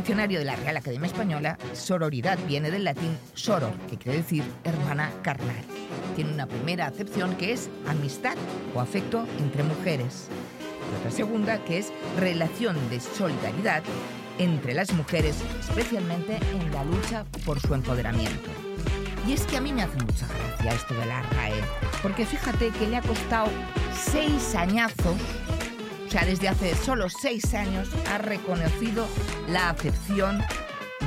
[0.00, 5.12] diccionario de la Real Academia Española, sororidad viene del latín soror, que quiere decir hermana
[5.22, 5.62] carnal.
[6.16, 8.34] Tiene una primera acepción que es amistad
[8.74, 10.28] o afecto entre mujeres.
[10.90, 13.82] Y otra segunda que es relación de solidaridad
[14.38, 18.48] entre las mujeres, especialmente en la lucha por su empoderamiento.
[19.28, 21.60] Y es que a mí me hace mucha gracia esto de la RAE,
[22.00, 23.48] porque fíjate que le ha costado
[23.94, 25.16] seis añazos,
[26.10, 29.06] o sea, desde hace solo seis años ha reconocido
[29.48, 30.42] la acepción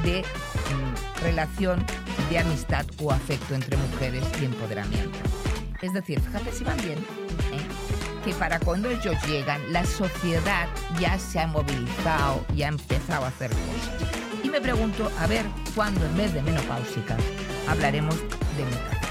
[0.01, 1.85] de mm, relación
[2.29, 5.19] de amistad o afecto entre mujeres y empoderamiento.
[5.81, 8.23] Es decir, fíjate si van bien, ¿eh?
[8.23, 13.27] que para cuando ellos llegan, la sociedad ya se ha movilizado y ha empezado a
[13.27, 14.09] hacer cosas.
[14.41, 17.19] Y me pregunto, a ver, ¿cuándo en vez de menopáusicas
[17.67, 18.15] hablaremos
[18.55, 19.09] de metafísicas?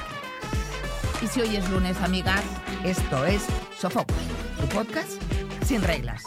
[1.21, 2.43] Y si hoy es lunes, amigas,
[2.83, 3.43] esto es
[3.79, 4.17] Sofocos,
[4.59, 5.22] tu podcast
[5.65, 6.23] sin reglas.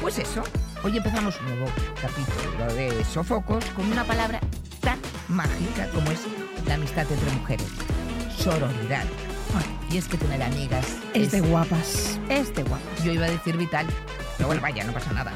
[0.00, 0.42] Pues eso,
[0.84, 1.66] hoy empezamos un nuevo
[2.00, 4.40] capítulo de Sofocos con una palabra
[4.80, 6.20] tan mágica como es
[6.66, 7.66] la amistad entre mujeres,
[8.36, 9.04] sororidad.
[9.90, 12.20] Y es que tener amigas Es de guapas.
[12.28, 13.02] Es de guapas.
[13.02, 13.86] yo iba a decir vital,
[14.36, 15.32] pero bueno, vaya, no pasa nada.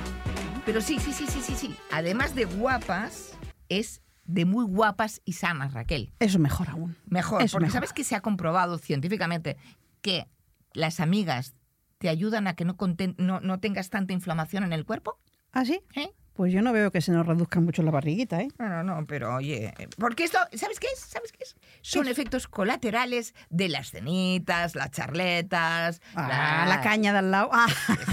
[0.66, 1.74] Pero sí, sí, sí, sí, sí, sí.
[1.90, 3.32] Además de guapas,
[3.70, 6.12] es de muy guapas y sanas, Raquel.
[6.18, 6.96] Eso mejor aún.
[7.06, 7.76] Mejor, Eso porque mejor.
[7.78, 9.56] sabes que se ha comprobado científicamente
[10.02, 10.28] que
[10.74, 11.54] las amigas
[12.02, 15.20] te ayudan a que no, conten- no, no tengas tanta inflamación en el cuerpo.
[15.52, 15.80] ¿Ah, sí?
[15.94, 16.10] ¿eh?
[16.32, 18.48] Pues yo no veo que se nos reduzca mucho la barriguita, ¿eh?
[18.58, 20.98] No, no, no, pero oye, porque esto, ¿sabes qué es?
[20.98, 21.54] ¿Sabes qué es?
[21.82, 27.50] Son efectos colaterales de las cenitas, las charletas, Ah, la caña de al lado.
[27.52, 27.66] Ah.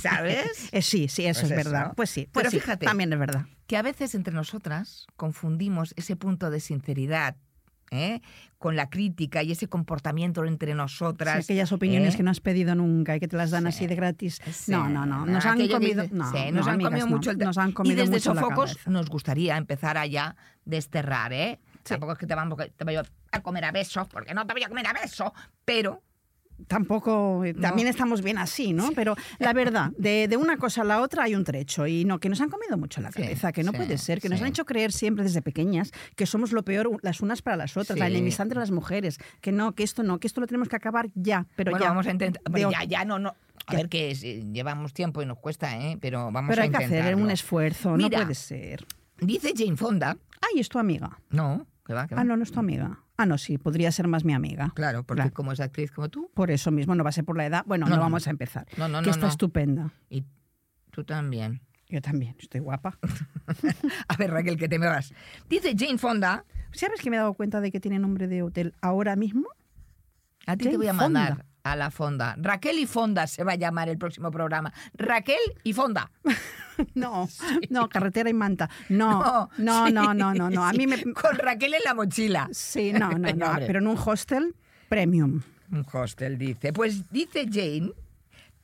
[0.04, 0.70] ¿Sabes?
[0.74, 1.70] Eh, sí, sí, eso Pues es eso.
[1.72, 1.94] verdad.
[1.96, 2.86] Pues sí, pues Pero sí, fíjate.
[2.86, 3.46] También es verdad.
[3.68, 7.38] que a veces entre nosotras confundimos ese punto de sinceridad
[7.92, 8.22] ¿eh?
[8.58, 11.46] con la crítica y ese comportamiento entre Sí, nosotras.
[11.46, 12.18] aquellas opiniones ¿eh?
[12.18, 13.68] que no has pedido nunca y que te las dan Sí.
[13.70, 14.42] así de gratis.
[14.52, 15.26] Sí, No, no, no.
[15.26, 16.04] Nos han comido.
[16.04, 18.12] dice- No, sí, no, nos han amigas, comido mucho el Nos han y comido desde
[18.12, 21.60] mucho Sofocos nos gustaría empezar a ya desterrar, ¿eh?
[21.86, 21.92] Sí.
[21.94, 24.64] Tampoco es que te, vamos, te voy a comer a besos, porque no te voy
[24.64, 25.32] a comer a besos,
[25.64, 26.04] pero
[26.68, 27.62] Tampoco, eh, No.
[27.62, 28.90] también estamos bien así, ¿no?
[28.96, 32.20] Pero la verdad, de, de una cosa a la otra hay un trecho y no,
[32.20, 34.42] que nos han comido mucho la Sí, cabeza, que no sí, puede ser, que nos
[34.42, 37.98] han hecho creer siempre desde pequeñas que somos lo peor las unas para las otras,
[37.98, 40.76] la enemistad entre las mujeres, que no, que esto no, que esto lo tenemos que
[40.76, 41.90] acabar ya, pero bueno, ya.
[41.90, 42.42] vamos a intentar.
[42.52, 43.30] Pero ya, ya no, no.
[43.66, 43.78] A Ya.
[43.80, 45.98] ver que eh, llevamos tiempo y nos cuesta, ¿eh?
[46.02, 47.04] Pero vamos Pero a hay que intentarlo.
[47.04, 48.20] hacer un esfuerzo, Mira.
[48.20, 48.86] no puede ser.
[49.20, 50.18] Dice Jane Fonda.
[50.42, 51.20] Ay, es tu amiga.
[51.30, 52.22] No, que va, que va.
[52.22, 53.00] Ah, no, no es tu amiga.
[53.22, 54.72] Ah, no, sí, podría ser más mi amiga.
[54.76, 55.34] Claro, porque Claro.
[55.34, 57.64] como es actriz como tú, Por eso mismo, no va a ser por la edad.
[57.66, 58.66] Bueno, No, vamos a empezar.
[58.78, 59.92] No, no, que no, está estupenda.
[60.10, 60.24] y
[60.92, 61.60] tú también.
[61.90, 62.98] Yo también, estoy guapa.
[64.08, 65.14] A ver, Raquel, que te me vas.
[65.50, 66.46] Dice Jane Fonda.
[66.72, 69.48] ¿Sabes que me he dado cuenta de que tiene nombre de hotel ahora mismo?
[70.46, 71.46] A ti Jane te voy a Fonda.
[71.64, 72.36] A la Fonda.
[72.38, 74.74] Raquel y Fonda se va a llamar el próximo programa.
[74.94, 76.12] Raquel y Fonda.
[76.96, 77.28] No,
[77.70, 78.70] no, carretera y manta.
[78.88, 80.66] No, no, sí, no, no, no, no.
[80.66, 81.04] A mí me.
[81.14, 82.48] Con Raquel en la mochila.
[82.54, 83.54] Sí, no, no, no.
[83.58, 84.56] Pero en un hostel
[84.88, 85.42] premium.
[85.74, 86.72] Un hostel dice.
[86.72, 87.92] Pues dice Jane,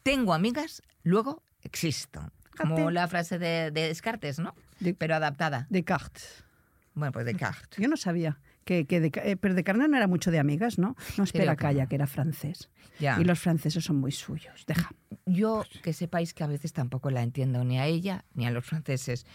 [0.02, 2.22] tengo amigas, luego existo.
[2.58, 2.94] Como Fíjate.
[2.94, 4.56] la frase de, de Descartes, ¿no?
[4.80, 5.68] De- Pero adaptada.
[5.70, 6.46] Descartes.
[6.94, 7.78] Bueno, pues Descartes.
[7.78, 8.40] Yo no sabía.
[8.66, 10.96] Que, que de- eh, pero de carne no era mucho de amigas, ¿no?
[11.18, 12.70] No, espera, que calla, que era francés.
[13.00, 13.18] Ya.
[13.22, 14.66] Y los franceses son muy suyos.
[14.68, 14.90] Deja.
[15.26, 18.66] Yo que sepáis que a veces tampoco la entiendo ni a ella ni a los
[18.66, 19.26] franceses.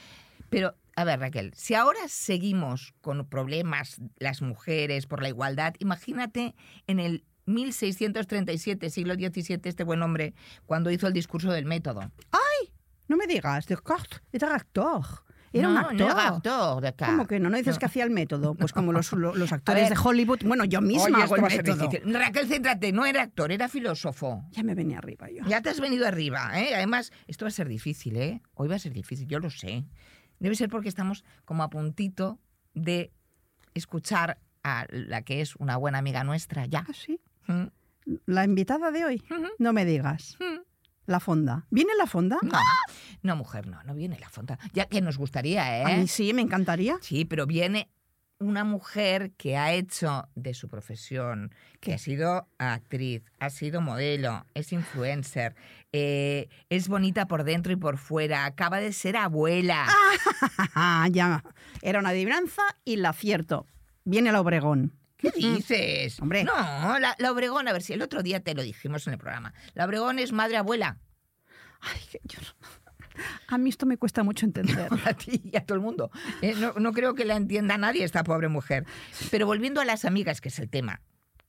[0.48, 6.54] Pero, a ver, Raquel, si ahora seguimos con problemas las mujeres por la igualdad, imagínate
[6.88, 10.34] en el 1637, siglo XVII, este buen hombre,
[10.66, 12.10] cuando hizo el discurso del método.
[13.08, 15.04] No me digas, Descartes era actor.
[15.52, 15.96] Era no, un actor.
[15.98, 17.14] No era actor, Descartes.
[17.16, 17.50] ¿Cómo que no?
[17.50, 17.78] ¿No dices No.
[17.80, 18.54] que hacía el método?
[18.54, 19.98] Pues como los, lo- los actores ver.
[19.98, 20.40] de Hollywood.
[20.44, 21.88] Bueno, yo misma Oye, hago el método.
[22.04, 24.44] Raquel, céntrate, no era actor, era filósofo.
[24.52, 25.44] Ya me venía arriba yo.
[25.46, 26.74] Ya te has venido arriba, ¿eh?
[26.74, 28.42] Además, esto va a ser difícil, ¿eh?
[28.54, 29.84] Hoy va a ser difícil, yo lo sé.
[30.38, 32.38] Debe ser porque estamos como a puntito
[32.74, 33.12] de
[33.74, 36.84] escuchar a la que es una buena amiga nuestra, ya.
[36.88, 37.20] Ah, sí.
[37.46, 37.64] ¿Mm?
[38.26, 39.22] La invitada de hoy.
[39.58, 40.36] No me digas.
[41.10, 41.66] La fonda.
[41.70, 42.38] ¿Viene la fonda?
[42.40, 42.56] No,
[43.22, 44.60] no, mujer, no, no viene la fonda.
[44.72, 45.96] Ya que nos gustaría, A ¿eh?
[45.98, 46.98] mí sí, me encantaría.
[47.00, 47.90] Sí, pero viene
[48.38, 54.46] una mujer que ha hecho de su profesión, que ha sido actriz, ha sido modelo,
[54.54, 55.56] es influencer,
[55.92, 59.86] eh, es bonita por dentro y por fuera, acaba de ser abuela.
[60.76, 61.42] Ah, ya.
[61.82, 63.66] Era una adivinanza y la acierto.
[64.04, 64.92] Viene la Obregón.
[65.20, 66.20] ¿Qué dices?
[66.20, 66.44] Hombre.
[66.44, 69.18] No, la, la Obregón, a ver si el otro día te lo dijimos en el
[69.18, 69.52] programa.
[69.74, 70.98] La Obregón es madre abuela.
[71.80, 72.38] Ay, que yo
[73.48, 74.88] A mí esto me cuesta mucho entender.
[75.04, 76.10] A ti y a todo el mundo.
[76.42, 78.86] Eh, no, no creo que la entienda nadie esta pobre mujer.
[79.30, 81.00] Pero volviendo a las amigas, que es el tema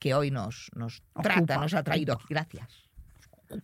[0.02, 2.18] que hoy nos, nos Ocupa, trata, nos ha traído.
[2.28, 2.68] Gracias.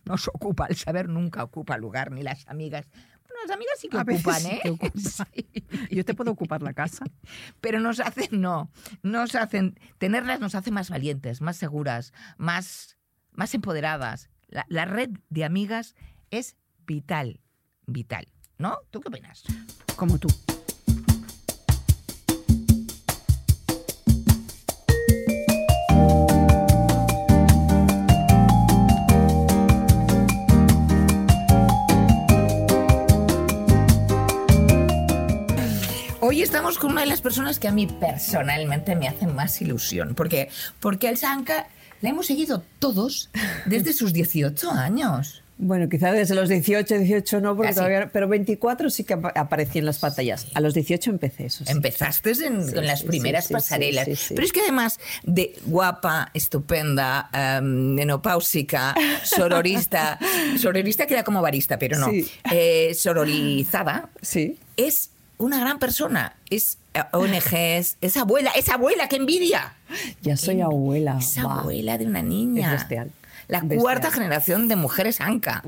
[0.05, 2.87] Nos ocupa, el saber nunca ocupa lugar, ni las amigas.
[3.45, 4.59] Las amigas sí que A ocupan, ¿eh?
[4.61, 5.01] que ocupan.
[5.01, 5.45] Sí.
[5.91, 7.05] Yo te puedo ocupar la casa.
[7.61, 8.71] Pero nos hacen, no,
[9.03, 12.97] nos hacen, tenerlas nos hace más valientes, más seguras, más,
[13.31, 14.29] más empoderadas.
[14.47, 15.95] La, la red de amigas
[16.31, 16.55] es
[16.85, 17.41] vital,
[17.85, 18.27] vital,
[18.57, 18.79] ¿no?
[18.89, 19.43] ¿Tú qué opinas?
[19.95, 20.27] Como tú.
[36.29, 40.13] Hoy estamos con una de las personas que a mí personalmente me hace más ilusión,
[40.13, 40.49] porque
[40.79, 41.35] porque a Elsa
[42.01, 43.31] la hemos seguido todos
[43.65, 45.41] desde sus 18 años.
[45.57, 47.77] Bueno, quizá desde los 18, 18 no, porque Casi.
[47.77, 50.45] todavía, pero 24 sí que apa- aparecí en las pantallas.
[50.53, 51.65] A los 18 empecé eso.
[51.65, 51.71] sí.
[51.71, 54.07] Empezaste en, Sí, con las primeras pasarelas.
[54.29, 58.93] Pero es que además de guapa, estupenda, em, menopáusica,
[59.23, 60.19] sororista,
[60.61, 62.11] sororista queda como barista, pero no,
[62.51, 64.59] eh, sororizada, Sí.
[64.77, 65.09] es
[65.39, 66.35] una gran persona.
[66.49, 69.73] Es eh, ONGs, es abuela, es abuela, qué envidia.
[70.21, 71.17] Ya soy abuela.
[71.19, 71.61] Es va.
[71.61, 72.67] abuela de una niña.
[72.67, 73.11] Es bestial.
[73.49, 73.81] La Bestial.
[73.81, 75.63] cuarta generación de mujeres Anca.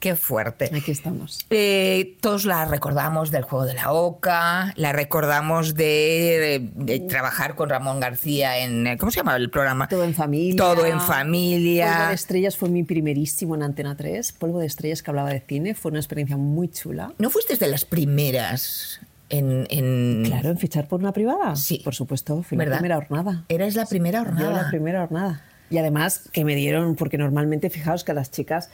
[0.00, 0.70] Qué fuerte.
[0.74, 1.44] Aquí estamos.
[1.50, 7.54] Eh, todos la recordamos del juego de la Oca, la recordamos de, de- de trabajar
[7.56, 8.86] con Ramón García en.
[8.86, 9.86] eh, ¿Cómo se llama el programa?
[9.86, 10.56] Todo en familia.
[10.56, 12.06] Todo en Polvo familia.
[12.08, 14.32] de Estrellas fue mi primerísimo en Antena 3.
[14.32, 15.74] Polvo de Estrellas que hablaba de cine.
[15.74, 17.12] Fue una experiencia muy chula.
[17.18, 19.66] ¿No fuiste de las primeras en.
[19.68, 21.54] en- Claro, en fichar por una privada.
[21.54, 21.82] Sí.
[21.84, 22.66] Por supuesto, ¿Verdad?
[22.72, 23.44] la primera hornada.
[23.50, 24.62] Eras la primera Yo hornada.
[24.62, 25.42] la primera hornada.
[25.74, 28.70] Y además que me dieron, porque normalmente fijaos que a las chicas,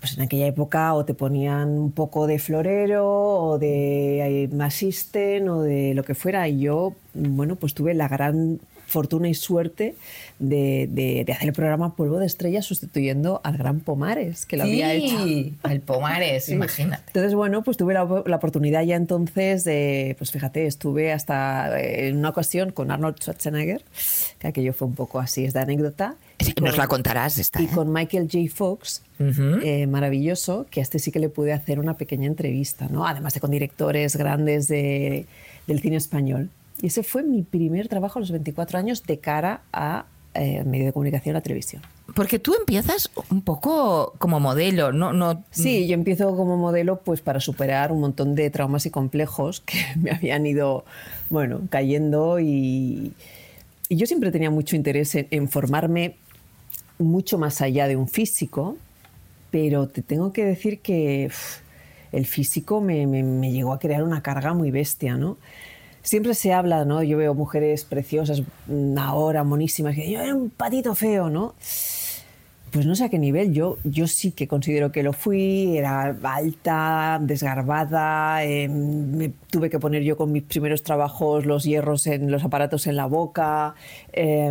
[0.00, 5.62] pues en aquella época o te ponían un poco de florero o de asisten o
[5.62, 6.48] de lo que fuera.
[6.48, 8.58] Y yo, bueno, pues tuve la gran
[8.92, 9.94] fortuna y suerte
[10.38, 14.64] de, de- de hacer el programa Polvo de Estrellas sustituyendo al gran Pomares, que lo
[14.64, 15.16] había hecho.
[15.62, 16.52] Al Pomares, Sí.
[16.52, 17.02] imagínate.
[17.08, 22.08] Entonces, bueno, pues tuve la, la oportunidad ya entonces de, pues fíjate, estuve hasta eh,
[22.08, 23.82] en una ocasión con Arnold Schwarzenegger,
[24.38, 26.16] que aquello fue un poco así, es de anécdota.
[26.38, 27.60] y Nos con- la contarás esta.
[27.62, 27.68] Y ¿eh?
[27.74, 28.44] con Michael J.
[28.54, 33.06] Fox, eh, maravilloso, que a este sí que le pude hacer una pequeña entrevista, ¿no?
[33.06, 35.26] Además de con directores grandes de-
[35.66, 36.50] del cine español.
[36.82, 40.86] Y ese fue mi primer trabajo a los 24 años de cara a eh, medio
[40.86, 41.80] de comunicación, a televisión.
[42.14, 45.44] Porque tú empiezas un poco como modelo, no, no.
[45.50, 49.78] Sí, yo empiezo como modelo pues para superar un montón de traumas y complejos que
[49.96, 50.84] me habían ido,
[51.30, 53.12] bueno, cayendo y,
[53.88, 56.16] y yo siempre tenía mucho interés en, en formarme
[56.98, 58.76] mucho más allá de un físico,
[59.50, 61.30] pero te tengo que decir que
[62.12, 65.36] el físico me, me- me llegó a crear una carga muy bestia, ¿no?
[66.02, 67.02] Siempre se habla, ¿no?
[67.02, 71.54] Yo veo mujeres preciosas mm, ahora, monísimas, que yo era un patito feo, ¿no?
[72.72, 76.16] Pues no sé a qué nivel, yo, yo sí que considero que lo fui, era
[76.22, 82.30] alta, desgarbada, eh, me tuve que poner yo con mis primeros trabajos los hierros en
[82.30, 83.74] los aparatos en la boca.
[84.14, 84.50] eh,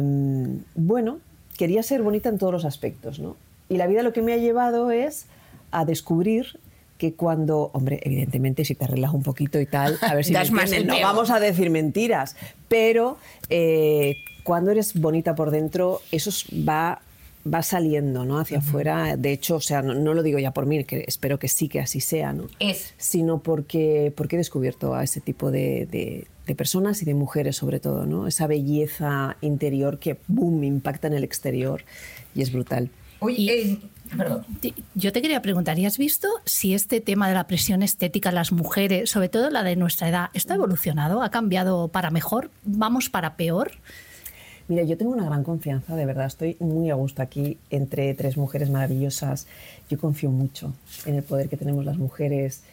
[0.75, 1.19] bueno,
[1.57, 3.37] quería ser bonita en todos los aspectos, ¿no?
[3.69, 5.25] Y la vida lo que me ha llevado es
[5.71, 6.59] a descubrir
[7.01, 10.51] que cuando, hombre, evidentemente si te arreglas un poquito y tal, a ver si me
[10.51, 12.35] más el no vamos a decir mentiras,
[12.67, 13.17] pero
[13.49, 17.01] eh, cuando eres bonita por dentro, eso es- va,
[17.51, 18.37] va saliendo ¿no?
[18.37, 19.17] hacia afuera.
[19.17, 21.69] De hecho, o sea, no, no lo digo ya por mí, que espero que sí
[21.69, 22.43] que así sea, ¿no?
[22.59, 22.93] Es.
[22.99, 27.55] sino porque, porque he descubierto a ese tipo de, de- de personas y de mujeres
[27.55, 28.27] sobre todo, ¿no?
[28.27, 31.81] esa belleza interior que, boom, impacta en el exterior
[32.35, 32.89] y es brutal.
[33.23, 33.77] Oye, eh,
[34.17, 34.45] perdón.
[34.95, 38.35] Yo te quería preguntar, ¿y has visto si este tema de la presión estética en
[38.35, 41.21] las mujeres, sobre todo la de nuestra edad, esto ha evolucionado?
[41.21, 42.51] ¿Ha cambiado para mejor?
[42.63, 43.71] ¿Vamos para peor?
[44.67, 48.37] Mira, yo tengo una gran confianza, de verdad, estoy muy a gusto aquí entre tres
[48.37, 49.47] mujeres maravillosas.
[49.89, 50.73] Yo confío mucho
[51.05, 52.63] en el poder que tenemos las mujeres,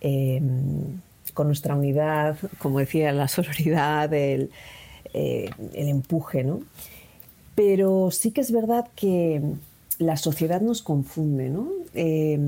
[0.00, 0.40] eh,
[1.34, 4.50] con nuestra unidad, como decía, la sororidad, el,
[5.14, 6.60] eh, el empuje, ¿no?
[7.54, 9.42] Pero sí que es verdad que
[9.98, 11.68] la sociedad nos confunde, ¿no?
[11.94, 12.38] Eh,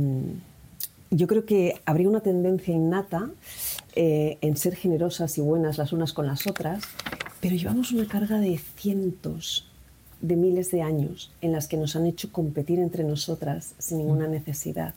[1.11, 3.31] yo creo que habría una tendencia innata
[3.97, 6.85] eh, en ser generosas y buenas las unas con las otras,
[7.41, 9.67] pero llevamos una carga de cientos
[10.21, 14.29] de miles de años en las que nos han hecho competir entre nosotras sin ninguna
[14.29, 14.95] necesidad.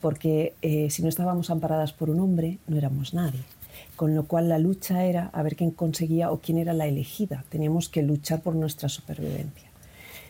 [0.00, 3.40] Porque eh, si no estábamos amparadas por un hombre, no éramos nadie.
[3.96, 7.44] Con lo cual la lucha era a ver quién conseguía o quién era la elegida.
[7.50, 9.68] Teníamos que luchar por nuestra supervivencia.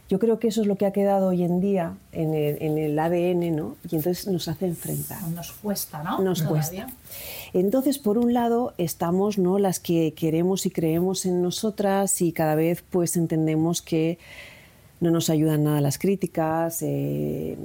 [0.08, 2.78] Yo creo que eso es lo que ha quedado hoy en día en el, en
[2.78, 3.76] el ADN, ¿no?
[3.90, 5.20] Y entonces nos hace enfrentar.
[5.28, 6.20] Nos cuesta, ¿no?
[6.20, 6.86] Nos cuesta.
[7.52, 9.58] Entonces, por un lado, estamos ¿no?
[9.58, 14.18] las que queremos y creemos en nosotras y cada vez pues entendemos que
[15.00, 17.56] no nos ayudan nada las críticas eh,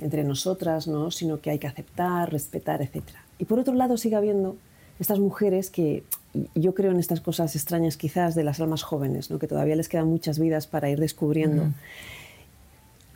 [0.00, 1.10] entre nosotras, ¿no?
[1.10, 3.02] sino que hay que aceptar, respetar, etc.
[3.38, 4.56] Y por otro lado sigue habiendo
[4.98, 6.04] estas mujeres que
[6.54, 9.38] yo creo en estas cosas extrañas quizás de las almas jóvenes, ¿no?
[9.38, 11.68] que todavía les quedan muchas vidas para ir descubriendo.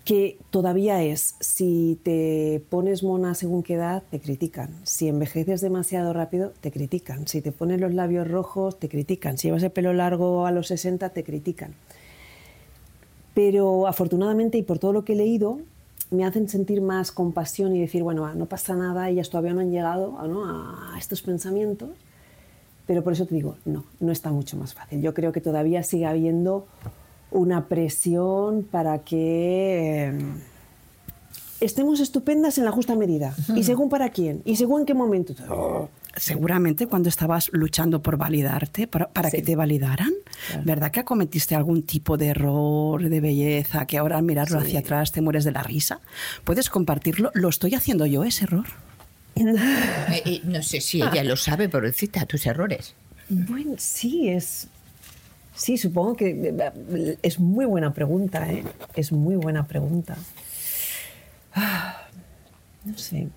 [0.04, 4.70] Que todavía es, si te pones mona según qué edad, te critican.
[4.82, 7.28] Si envejeces demasiado rápido, te critican.
[7.28, 9.38] Si te pones los labios rojos, te critican.
[9.38, 11.74] Si llevas el pelo largo a los 60, te critican.
[13.34, 15.60] Pero afortunadamente, y por todo lo que he leído,
[16.10, 19.70] me hacen sentir más compasión y decir, bueno, no pasa nada, ellas todavía no han
[19.70, 21.90] llegado a estos pensamientos
[22.86, 25.00] pero por eso te digo, no, no está mucho más fácil.
[25.00, 26.66] Yo creo que todavía sigue habiendo
[27.30, 30.18] una presión para que eh,
[31.60, 33.34] estemos estupendas en la justa medida.
[33.54, 34.42] ¿Y según para quién?
[34.44, 35.34] ¿Y según en qué momento?
[36.14, 40.10] Seguramente cuando estabas luchando por validarte, para, que te validaran,
[40.64, 45.12] ¿verdad que acometiste algún tipo de error de belleza que ahora al mirarlo hacia atrás
[45.12, 46.00] te mueres de la risa?
[46.44, 47.30] ¿Puedes compartirlo?
[47.32, 48.66] ¿Lo estoy haciendo yo ese error?
[49.34, 52.94] Eh, eh, no sé si ella lo sabe, pobrecita, tus errores.
[53.28, 54.68] Bueno, sí, es.
[55.54, 58.64] Sí, supongo que eh, es muy buena pregunta, ¿eh?
[58.94, 60.16] Es muy buena pregunta.
[61.54, 62.08] Ah,
[62.84, 63.28] no sé.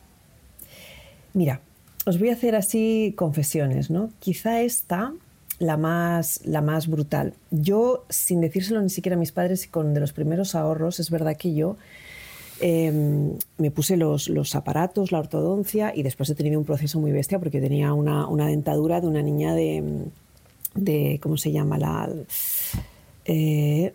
[1.34, 1.60] Mira,
[2.06, 4.12] os voy a hacer así confesiones, ¿no?
[4.20, 5.14] Quizá esta
[5.60, 7.34] la más, la más brutal.
[7.52, 11.10] Yo, sin decírselo ni siquiera a mis padres y con de los primeros ahorros, es
[11.10, 11.78] verdad que yo
[12.62, 17.12] Em, me puse los, los, aparatos, la ortodoncia y después he tenido un proceso muy
[17.12, 20.06] bestia porque tenía una, una dentadura de una niña de,
[20.74, 21.78] de ¿cómo se llama?
[21.78, 22.10] La
[23.26, 23.94] eh,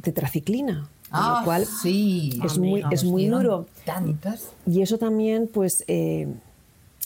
[0.00, 0.88] tetraciclina.
[1.10, 3.66] Ah, lo cual sí, es muy, es muy duro.
[3.84, 4.50] Tantas.
[4.64, 6.28] Y eso también, pues, eh,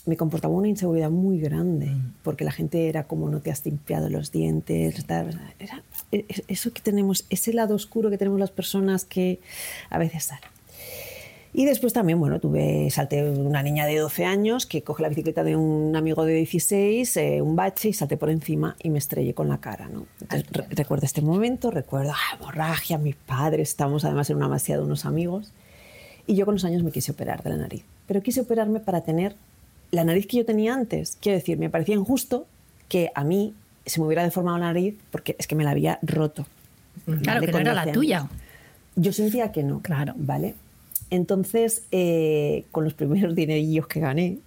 [0.05, 2.15] me comportaba una inseguridad muy grande, mm.
[2.23, 5.65] porque la gente era como no te has limpiado los dientes, e,
[6.13, 9.41] e, eso que tenemos, ese lado oscuro que tenemos las personas que
[9.89, 10.54] a veces salen.
[11.57, 15.45] Y después también, bueno, tuve, salté una niña de 12 años que coge la bicicleta
[15.45, 19.35] de un amigo de 16, eh, un bache y salté por encima y me estrellé
[19.35, 20.05] con la cara, ¿no?
[20.71, 25.05] recuerdo este momento, recuerdo, ah, hemorragia, mis padres, estamos además en una masía de unos
[25.07, 25.53] amigos.
[26.27, 27.85] Y yo con los años me quise operar de la nariz.
[28.09, 29.37] Pero quise operarme para tener
[29.93, 31.17] la nariz que yo tenía antes.
[31.21, 32.47] Quiero decir, me parecía injusto
[32.89, 33.55] que a mí
[33.87, 36.47] se me hubiera deformado la nariz porque es que me la había roto.
[37.23, 38.29] Claro, que no era la tuya.
[38.97, 39.81] Yo sentía que no.
[39.83, 40.15] Claro.
[40.17, 40.55] ¿Vale?
[41.15, 44.39] Entonces, eh, con los primeros dinerillos que gané,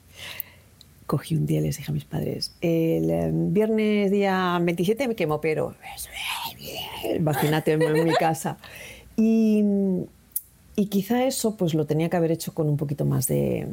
[1.05, 5.15] cogí un día y les dije a mis padres, el eh, viernes día 27 me
[5.15, 5.75] quemo, pero
[7.15, 8.57] imagínate en mi casa.
[9.15, 9.63] Y,
[10.75, 13.65] y, quizá eso pues lo tenía que haber hecho con un poquito más de,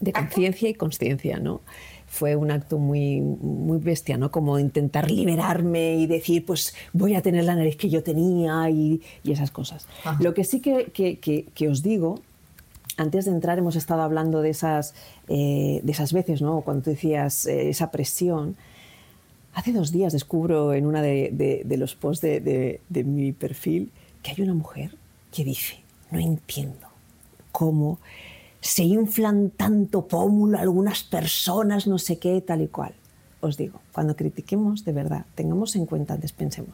[0.00, 1.60] de conciencia y consciencia, ¿no?
[2.14, 4.30] Fue un acto muy, muy bestia, ¿no?
[4.30, 9.02] Como intentar liberarme y decir, pues voy a tener la nariz que yo tenía y,
[9.24, 9.88] esas cosas.
[10.20, 12.20] Lo que sí que, que, os digo,
[12.96, 14.94] antes de entrar hemos estado hablando de esas,
[15.28, 16.60] eh, de esas veces, ¿no?
[16.60, 18.56] Cuando tú decías eh, esa presión.
[19.54, 23.90] Hace dos días descubro en uno de, de, los posts de, de mi perfil
[24.22, 24.96] que hay una mujer
[25.32, 25.76] que dice,
[26.10, 26.88] no entiendo
[27.52, 27.98] cómo
[28.64, 32.94] se inflan tanto pómulo algunas personas, no sé qué, tal y cual.
[33.42, 36.72] Os digo, cuando critiquemos, de verdad, tengamos en cuenta, antes pensemos.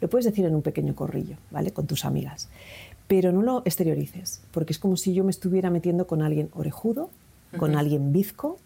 [0.00, 1.70] Lo puedes decir en un pequeño corrillo, ¿vale?
[1.70, 2.48] Con tus amigas.
[3.06, 7.08] Pero no lo exteriorices, porque es como si yo me estuviera metiendo con alguien orejudo,
[7.56, 8.58] con alguien bizco,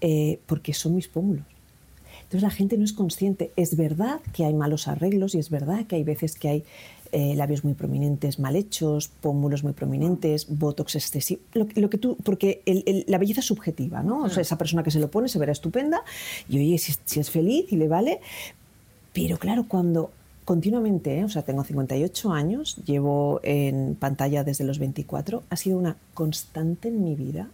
[0.00, 1.44] eh, porque son mis pómulos.
[2.22, 3.52] Entonces la gente no es consciente.
[3.54, 6.64] Es verdad que hay malos arreglos y es verdad que hay veces que hay
[7.16, 12.60] eh, labios muy prominentes mal hechos, pómulos muy prominentes, botox excesivo, lo, que tú, porque
[13.06, 14.24] la belleza es subjetiva, ¿no?
[14.24, 16.02] O sea, esa persona que se lo pone se verá estupenda
[16.48, 18.18] y oye, si, es feliz y le vale,
[19.12, 20.10] pero claro, cuando
[20.44, 21.24] continuamente, ¿eh?
[21.24, 26.88] o sea, tengo 58 años, llevo en pantalla desde los 24, ha sido una constante
[26.88, 27.48] en mi vida,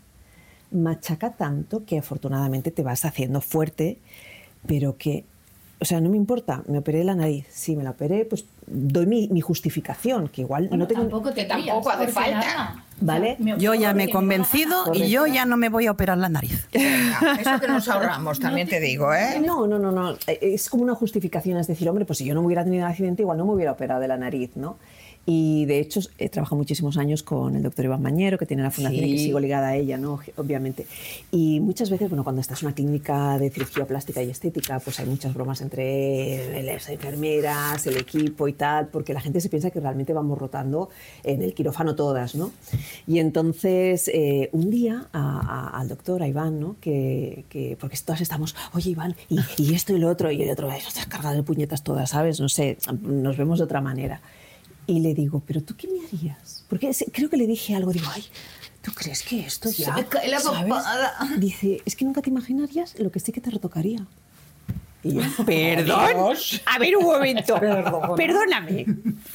[0.70, 3.98] machaca tanto que afortunadamente te vas haciendo fuerte,
[4.66, 5.24] pero que
[5.80, 7.46] o sea, no me importa, me operé la nariz.
[7.50, 11.00] Si me la operé, pues doy mi, justificación, que igual no tengo...
[11.02, 12.84] Tampoco te tampoco hace falta.
[13.00, 13.38] ¿Vale?
[13.56, 16.68] yo ya me he convencido y yo ya no me voy a operar la nariz.
[16.72, 19.40] eso que nos ahorramos, también te digo, ¿eh?
[19.44, 20.16] No, no, no, no.
[20.26, 22.90] Es como una justificación, es decir, hombre, pues si yo no me hubiera tenido un
[22.90, 24.76] accidente, igual no me hubiera operado de la nariz, ¿no?
[25.26, 28.70] Y de hecho he trabajado muchísimos años con el doctor Iván Mañero, que tiene la
[28.70, 30.18] fundación y que sigo ligada a ella, ¿no?
[30.36, 30.86] obviamente.
[31.30, 34.98] Y muchas veces, bueno, cuando estás en una clínica de cirugía plástica y estética, pues
[34.98, 39.70] hay muchas bromas entre las enfermeras, el equipo y tal, porque la gente se piensa
[39.70, 40.88] que realmente vamos rotando
[41.22, 42.50] en el quirófano todas, ¿no?
[43.06, 46.76] Y entonces eh, un día al doctor, a Iván, ¿no?
[46.80, 50.50] Que, que, porque todas estamos, oye Iván, y, y, esto y lo otro, y el
[50.50, 52.40] otro, estás cargado de puñetas todas, ¿sabes?
[52.40, 54.20] No sé, nos vemos de otra manera.
[54.90, 56.64] Y le digo, ¿pero tú qué me harías?
[56.68, 58.24] Porque creo que le dije algo, digo, ay,
[58.82, 59.94] ¿tú crees que esto Se ya?
[59.94, 61.14] me cae la papada.
[61.38, 64.04] Dice, es que nunca te imaginarías lo que sí que te retocaría.
[65.04, 66.36] Y yo, perdón.
[66.66, 67.54] A ver, un momento.
[68.16, 68.84] Perdóname.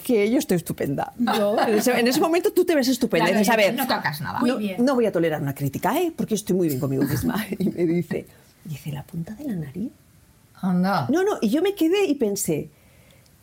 [0.03, 1.13] Que yo estoy estupenda.
[1.17, 3.27] Yo, en, ese, en ese momento tú te ves estupenda.
[3.27, 4.41] Claro, dices, a ver, no tocas nada.
[4.41, 6.11] No, no voy a tolerar una crítica, ¿eh?
[6.13, 7.45] Porque estoy muy bien conmigo misma.
[7.59, 8.27] Y me dice,
[8.65, 9.91] dice, la punta de la nariz.
[10.55, 11.07] Anda.
[11.09, 12.69] No, no, y yo me quedé y pensé,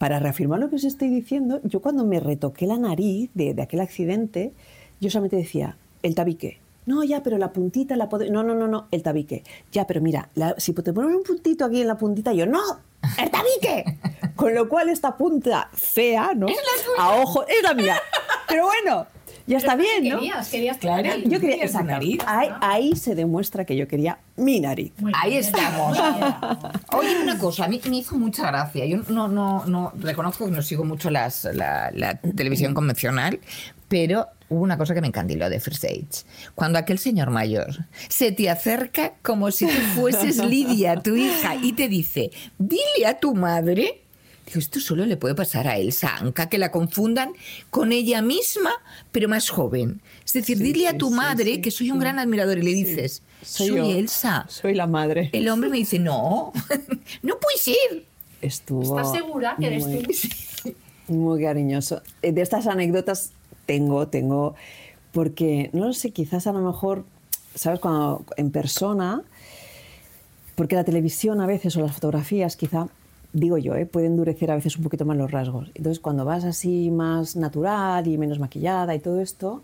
[0.02, 3.62] para reafirmar lo que os estoy diciendo, yo cuando me retoqué la nariz de, de
[3.62, 4.52] aquel accidente,
[5.00, 6.58] yo solamente decía, el tabique.
[6.86, 8.28] No, ya, pero la puntita la puedo...
[8.28, 9.44] No, no, no, no, el tabique.
[9.70, 12.58] Ya, pero mira, la- si te pones un puntito aquí en la puntita, yo, no,
[13.16, 13.84] el tabique.
[14.34, 16.48] Con lo cual esta punta fea, ¿no?
[16.98, 17.94] A ojo, es la mía.
[18.48, 19.06] Pero bueno,
[19.46, 20.18] ya está bien, ¿no?
[20.18, 21.02] Querías, querías Claro.
[21.08, 21.24] nariz.
[21.28, 21.86] Yo quería exacto.
[21.88, 22.18] nariz.
[22.26, 24.92] Ahí, ahí se demuestra que yo quería mi nariz.
[24.98, 25.44] Muy Ahí bien.
[25.44, 25.98] estamos.
[26.92, 28.84] Oye, una cosa, a mí me hizo mucha gracia.
[28.86, 33.40] Yo no, no, no reconozco que no sigo mucho las, la, la televisión convencional,
[33.88, 36.24] pero hubo una cosa que me encandiló de First Age.
[36.54, 37.68] Cuando aquel señor mayor
[38.08, 43.18] se te acerca como si tú fueses Lidia, tu hija, y te dice, dile a
[43.18, 44.01] tu madre.
[44.58, 47.32] Esto solo le puede pasar a Elsa Anka, que la confundan
[47.70, 48.70] con ella misma,
[49.10, 50.00] pero más joven.
[50.24, 52.70] Es decir, Sí, dile a tu sí, madre que soy un gran admirador y le
[52.74, 53.84] dices, soy, yo.
[53.84, 54.46] Elsa.
[54.48, 55.30] Soy la madre.
[55.32, 56.52] El hombre me dice, no,
[57.22, 58.04] no puede ser.
[58.40, 60.72] Estuvo ¿Estás segura que eres muy- tú?
[61.08, 62.00] Muy cariñoso.
[62.22, 63.32] Eh, De estas anécdotas
[63.66, 64.54] tengo, tengo,
[65.12, 67.04] porque no lo sé, quizás a lo mejor,
[67.54, 67.80] ¿sabes?
[67.80, 69.22] Cuando en persona,
[70.54, 72.86] porque la televisión a veces o las fotografías quizá,
[73.32, 73.86] digo yo, ¿eh?
[73.86, 75.70] puede endurecer a veces un poquito más los rasgos.
[75.74, 79.62] Entonces cuando vas así más natural y menos maquillada y todo esto,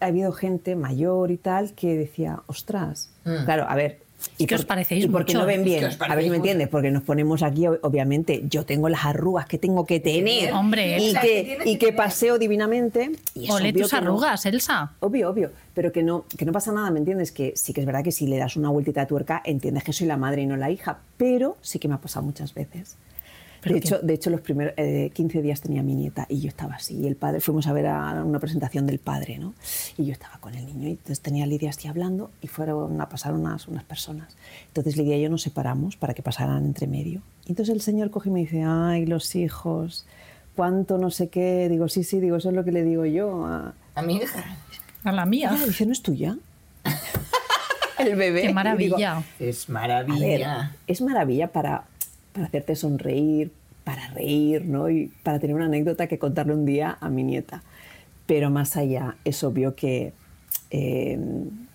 [0.00, 3.44] ha habido gente mayor y tal que decía, ostras, Mm.
[3.44, 4.00] claro, a ver.
[4.38, 5.84] Es que os parecéis y porque mucho, no ven bien.
[5.84, 9.46] a ver si me entiendes, porque nos ponemos aquí, ob- obviamente, yo tengo las arrugas
[9.46, 10.52] que tengo que tener.
[10.52, 13.12] Hombre, y Elsa, que, y que paseo divinamente.
[13.34, 14.02] Y Ole tus que no.
[14.08, 14.92] arrugas, Elsa.
[15.00, 17.30] Obvio, obvio, pero que no, que no pasa nada, ¿me entiendes?
[17.30, 19.92] Que sí que es verdad que si le das una vueltita de tuerca, entiendes que
[19.92, 22.96] soy la madre y no la hija, pero sí que me ha pasado muchas veces.
[23.60, 26.48] ¿Pero De hecho, de hecho, los primeros eh, 15 días tenía mi nieta y yo
[26.48, 26.96] estaba así.
[26.96, 29.54] Y el padre, fuimos a ver a una presentación del padre, ¿no?
[29.96, 33.00] Y yo estaba con el niño y entonces tenía a Lidia así hablando y fueron
[33.00, 34.36] a pasar unas, unas personas.
[34.68, 37.22] Entonces Lidia y yo nos separamos para que pasaran entre medio.
[37.46, 40.06] Y entonces el señor coge y me dice, ay, los hijos,
[40.54, 41.68] cuánto no sé qué.
[41.68, 44.44] Digo, sí, sí, digo, eso es lo que le digo yo a, A mi hija.
[45.04, 45.50] A la mía.
[45.52, 46.36] Ah, dice, ¿no es tuya?
[47.98, 48.42] el bebé.
[48.42, 49.22] Qué Y maravilla.
[49.38, 50.76] Es ver, maravilla.
[50.86, 51.84] es maravilla para,
[52.38, 53.50] para hacerte sonreír,
[53.84, 54.88] para reír, ¿no?
[54.90, 57.62] Y para tener una anécdota que contarle un día a mi nieta.
[58.26, 60.12] Pero más allá, es obvio que
[60.70, 61.18] eh,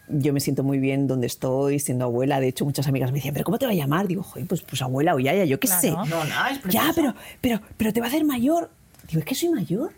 [0.09, 2.39] yo me siento muy bien donde estoy, siendo abuela.
[2.39, 4.07] De hecho, muchas amigas me decían, ¿pero cómo te va a llamar?
[4.07, 5.81] Digo, joder, pues, pues abuela o yaya, yo qué Claro.
[5.81, 5.91] sé.
[5.91, 6.93] No, no, es Ya, precioso.
[6.95, 8.69] pero, pero, pero te va a hacer mayor.
[9.07, 9.91] Digo, es que soy mayor.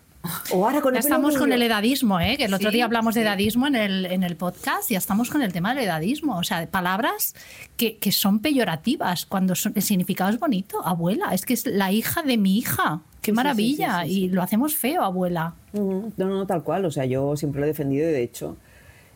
[0.52, 2.36] O ahora con Ya el pelo estamos con el edadismo, ¿eh?
[2.38, 3.28] que el otro Sí, día hablamos de sí.
[3.28, 6.38] edadismo en el, en el podcast, ya estamos con el tema del edadismo.
[6.38, 7.36] O sea, de palabras
[7.78, 10.86] que, que son peyorativas cuando son- el significado es bonito.
[10.86, 13.02] Abuela, es que es la hija de mi hija.
[13.22, 14.06] Qué Sí, maravilla.
[14.06, 15.56] Y lo hacemos feo, abuela.
[15.74, 16.14] Ujú.
[16.18, 16.86] No, no, tal cual.
[16.86, 18.58] O sea, yo siempre lo he defendido y de hecho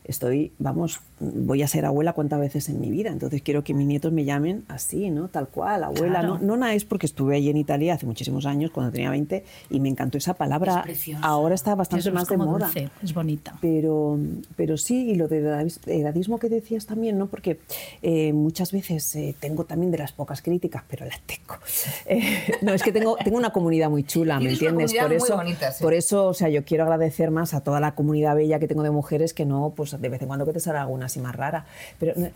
[0.09, 3.09] estoy, vamos, voy a ser abuela cuántas veces en mi vida.
[3.09, 5.27] Entonces quiero que mis nietos me llamen así, ¿no?
[5.29, 6.19] Tal cual, abuela.
[6.19, 6.39] Claro.
[6.41, 9.79] No, no es porque estuve allí en Italia hace muchísimos años, cuando tenía 20, y
[9.79, 10.77] me encantó esa palabra.
[10.79, 11.21] Es preciosa.
[11.25, 12.65] Ahora está bastante Eso más es de como moda.
[12.65, 13.55] dulce, es bonita.
[13.61, 14.17] Pero,
[14.55, 17.27] pero sí, y lo del edadis- edadismo que decías también, ¿no?
[17.27, 17.59] Porque
[18.01, 21.55] eh, muchas veces eh, tengo también de las pocas críticas, pero las tengo.
[22.05, 22.21] Eh,
[22.61, 24.93] no, es que tengo, tengo una comunidad muy chula, ¿me entiendes?
[24.93, 25.83] Por eso, bonita, sí.
[25.83, 28.81] por eso, o sea, yo quiero agradecer más a toda la comunidad bella que tengo
[28.83, 31.35] de mujeres que no, pues de vez en cuando que te sale alguna así más
[31.35, 31.65] rara.
[31.99, 32.31] Pero eh,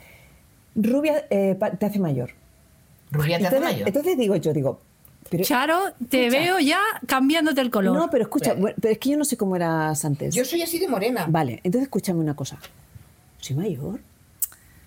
[0.76, 2.32] rubia eh, te hace mayor.
[3.12, 3.88] Rubia te hace mayor.
[3.88, 4.82] entonces digo yo, digo,
[5.30, 6.44] pero, Charo, te Escucha.
[6.44, 7.96] veo ya cambiándote el color.
[7.96, 10.36] no, pero escucha, bueno, pero es que yo no sé cómo eras antes.
[10.36, 11.26] Yo soy así de morena.
[11.30, 12.58] Vale, entonces escúchame una cosa.
[13.40, 14.00] ¿Soy mayor?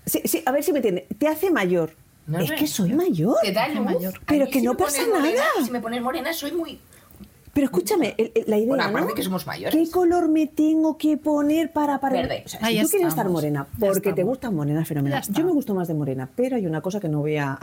[0.04, 1.06] Sí, sí, a ver si me entiende.
[1.18, 1.94] Te hace mayor.
[2.26, 3.36] No es que soy mayor.
[3.42, 3.84] Te da luz.
[3.84, 4.20] mayor.
[4.26, 5.64] Pero que si no pasa morena- nada.
[5.64, 6.78] Si me pones morena, soy muy.
[7.56, 9.14] Pero escúchame, el- el- la idea, Bueno, aparte ¿no?
[9.14, 9.74] que somos mayores.
[9.74, 11.98] ¿Qué color me tengo que poner para...
[12.00, 12.14] para...
[12.14, 12.42] Verde.
[12.44, 14.28] O sea, Ahí si tú quieres estar estamos, morena, porque te estamos.
[14.28, 15.22] gusta morena, fenomenal.
[15.30, 17.58] Yo me gusto más de morena, pero hay una cosa que no voy a,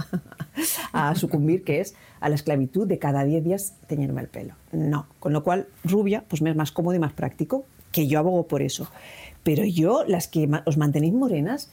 [0.94, 4.56] a sucumbir, que es a la esclavitud de cada 10 días teñirme el pelo.
[4.72, 5.06] No.
[5.20, 8.48] Con lo cual, rubia, pues me es más cómodo y más práctico, que yo abogo
[8.48, 8.88] por eso.
[9.44, 11.70] Pero yo, las que os mantenéis morenas,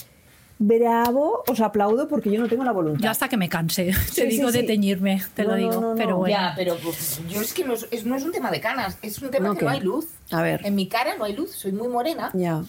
[0.62, 3.02] bravo, os aplaudo porque yo no tengo la voluntad.
[3.02, 4.66] Yo hasta que me canse, te sí, digo de sí.
[4.66, 5.72] teñirme, te No, lo digo.
[5.72, 5.94] no, no.
[5.96, 6.36] Pero bueno.
[6.36, 8.98] Ya, pero pues, yo es que no es, es- no es un tema de canas,
[9.02, 10.06] es un tema ¿No que no hay luz.
[10.30, 10.60] A ver.
[10.64, 12.62] En mi cara no hay luz, soy muy morena Ya,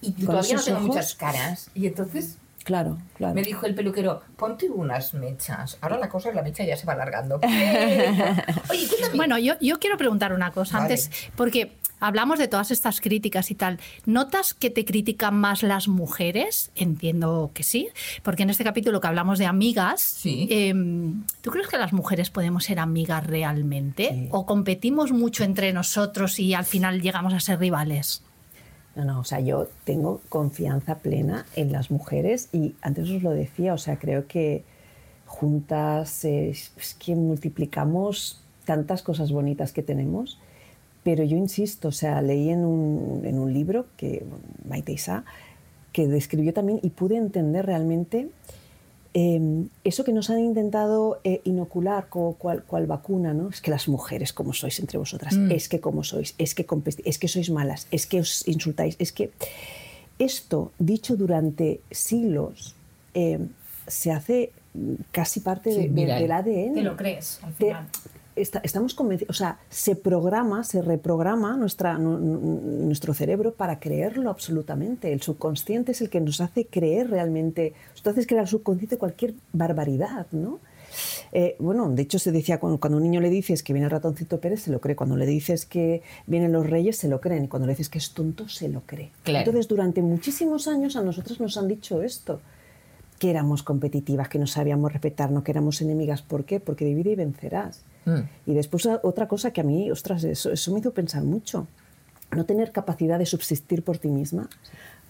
[0.00, 0.88] y ¿Con todavía no tengo ojos?
[0.88, 1.70] muchas caras.
[1.74, 3.34] Y entonces claro, claro.
[3.34, 5.76] me dijo el peluquero, ponte unas mechas.
[5.82, 7.40] Ahora la cosa es la mecha ya se va alargando.
[8.70, 8.88] Oye.
[9.16, 10.94] Bueno, yo, yo quiero preguntar una cosa Vale.
[10.94, 13.78] antes, porque hablamos de todas estas críticas y tal.
[14.06, 16.70] ¿Notas que te critican más las mujeres?
[16.74, 17.88] Entiendo que sí,
[18.22, 22.64] porque en este capítulo que hablamos de amigas, em, ¿tú crees que las mujeres podemos
[22.64, 24.28] ser amigas realmente?
[24.30, 28.22] ¿O competimos mucho entre nosotros y al final llegamos a ser rivales?
[28.96, 33.30] No, no, o sea, yo tengo confianza plena en las mujeres y antes os lo
[33.30, 34.64] decía, o sea, creo que
[35.24, 40.38] juntas es que multiplicamos tantas cosas bonitas que tenemos
[41.02, 44.24] pero yo insisto, o sea, leí en un, en un libro que
[44.68, 45.24] Maite Isa,
[45.92, 48.28] que describió también y pude entender realmente
[49.14, 53.48] em, eso que nos han intentado eh, inocular como cual, cual, vacuna, ¿no?
[53.48, 55.50] Es que las mujeres como sois entre vosotras, mm.
[55.50, 56.66] es que como sois, es que,
[57.04, 59.30] es que sois malas, es que os insultáis, es que
[60.18, 62.74] esto dicho durante siglos
[63.14, 63.48] em,
[63.86, 64.52] se hace
[65.10, 66.74] casi parte de, del ADN.
[66.74, 67.86] Te lo crees al final
[68.40, 75.12] estamos convencidos, o sea, se programa, se reprograma nuestra, nuestro cerebro para creerlo absolutamente.
[75.12, 80.26] El subconsciente es el que nos hace creer realmente, entonces crear el subconsciente cualquier barbaridad,
[80.32, 80.60] ¿no?
[81.32, 83.90] Eh, bueno, de hecho se decía cuando, cuando, un niño le dices que viene el
[83.90, 84.96] ratoncito Pérez, se lo cree.
[84.96, 87.44] Cuando le dices que vienen los reyes, se lo creen.
[87.44, 89.10] Y cuando le dices que es tonto, se lo cree.
[89.26, 92.40] Entonces, durante muchísimos años a nosotros nos han dicho esto
[93.18, 96.22] que éramos competitivas, que no sabíamos respetarnos, que éramos enemigas.
[96.22, 96.60] ¿Por qué?
[96.60, 97.82] Porque divide y vencerás.
[98.04, 98.20] Mm.
[98.46, 101.66] Y después otra cosa que a mí, ostras, eso, eso, me hizo pensar mucho.
[102.34, 104.48] No tener capacidad de subsistir por ti misma,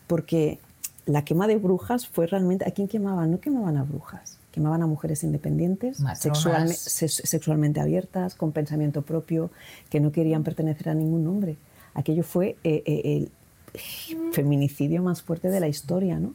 [0.06, 0.58] porque
[1.06, 2.66] la quema de brujas fue realmente...
[2.66, 3.30] ¿A quién quemaban?
[3.30, 9.50] No quemaban a brujas, quemaban a mujeres independientes, sexualmente abiertas, con pensamiento propio,
[9.90, 11.56] que no querían pertenecer a ningún hombre.
[11.94, 16.34] Aquello fue eh, eh, el feminicidio más fuerte de la historia, ¿no?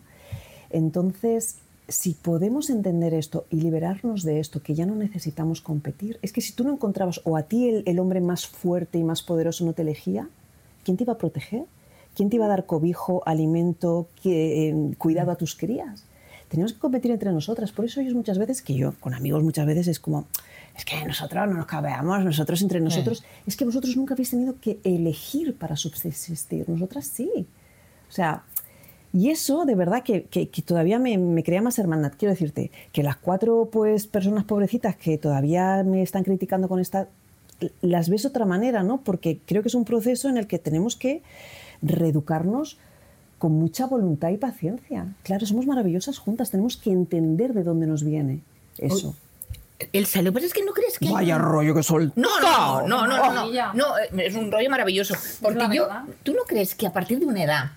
[0.74, 6.34] Entonces, si podemos entender esto y liberarnos de esto, que ya no necesitamos competir, es
[6.34, 9.66] que si tú no encontrabas o a ti el, hombre más fuerte y más poderoso
[9.66, 10.28] no te elegía,
[10.84, 11.66] ¿quién te iba a proteger?
[12.16, 16.06] ¿Quién te iba a dar cobijo, alimento, eh, cuidado a tus crías?
[16.48, 17.72] Teníamos que competir entre nosotras.
[17.72, 20.28] Por eso ellos muchas veces, que yo con amigos muchas veces es como,
[20.78, 23.24] es que nosotros no nos cabeamos, nosotros entre nosotros.
[23.48, 26.70] Es que vosotros nunca habéis tenido que elegir para subsistir.
[26.70, 27.48] Nosotras sí.
[28.08, 28.44] O sea,
[29.14, 30.28] y eso, de verdad, que,
[30.66, 32.14] todavía me, crea más hermandad.
[32.18, 37.08] Quiero decirte que las cuatro pues, personas pobrecitas que todavía me están criticando con esta,
[37.82, 39.02] las ves de otra manera, ¿no?
[39.02, 41.22] Porque creo que es un proceso en el que tenemos que
[41.84, 42.80] reeducarnos
[43.38, 45.06] con mucha voluntad y paciencia.
[45.22, 48.42] Claro, somos maravillosas juntas, tenemos que entender de dónde nos viene
[48.80, 49.16] eso.
[49.92, 51.12] El salud, pero es que no crees que.
[51.12, 52.14] Vaya rollo que sol.
[52.16, 55.14] No, no, no, no, no, no, es un rollo maravilloso.
[55.42, 55.88] Porque yo,
[56.24, 57.72] ¿tú no crees que a partir de una edad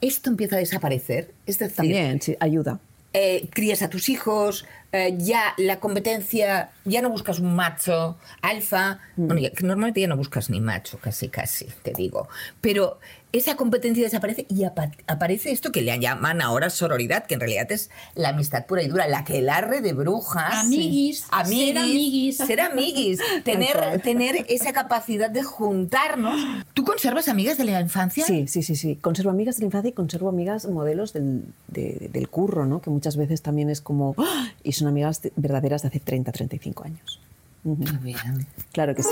[0.00, 1.32] esto empieza a desaparecer.
[1.46, 2.80] Es decir, También, sí, ayuda.
[3.12, 8.98] Eh, crías a tus hijos, eh, ya la competencia, ya no buscas un macho alfa,
[9.16, 9.26] mm.
[9.26, 12.28] bueno, normalmente ya no buscas ni macho, casi, casi, te digo,
[12.60, 12.98] pero
[13.32, 17.90] esa competencia desaparece y aparece esto que le llaman ahora sororidad, que en realidad es
[18.16, 20.64] la amistad pura y dura, la que larre de brujas.
[20.64, 21.20] Amiguis.
[21.20, 22.36] Ser amiguis.
[22.38, 23.20] Ser amiguis.
[23.44, 26.40] tener, tener esa capacidad de juntarnos.
[26.74, 28.24] ¿Tú conservas amigas de la infancia?
[28.24, 28.96] Sí, sí, sí, sí.
[28.96, 32.80] Conservo amigas de la infancia y conservo amigas modelos del, del curro, ¿no?
[32.80, 34.16] Que muchas veces también es como...
[34.18, 34.48] ¡ah!
[34.64, 37.20] Y son amigas verdaderas de hace 30, 35 años.
[37.62, 38.46] Bien.
[38.72, 39.10] Claro que sí.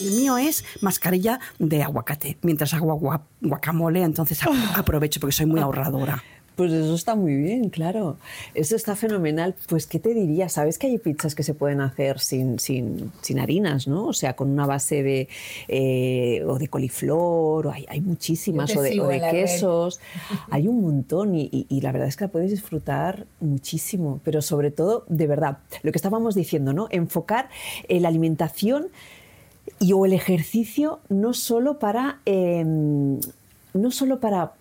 [0.00, 2.38] El mío es mascarilla de aguacate.
[2.42, 4.40] Mientras hago guacamole, entonces
[4.76, 6.22] aprovecho porque soy muy ahorradora.
[6.56, 8.18] Pues eso está muy bien, claro.
[8.54, 9.54] Eso está fenomenal.
[9.68, 10.48] Pues, ¿qué te diría?
[10.48, 14.06] Sabes que hay pizzas que se pueden hacer sin, sin, sin harinas, ¿no?
[14.06, 15.28] O sea, con una base de,
[15.68, 19.98] eh, o de coliflor, o hay, hay muchísimas, o de, de quesos.
[20.50, 24.20] Hay un montón y, y, la verdad es que la puedes disfrutar muchísimo.
[24.22, 26.88] Pero sobre todo, de verdad, lo que estábamos diciendo, ¿no?
[26.90, 27.48] Enfocar
[27.88, 28.88] la alimentación
[29.78, 33.20] y o el ejercicio no solo para, em,
[33.74, 34.52] no solo para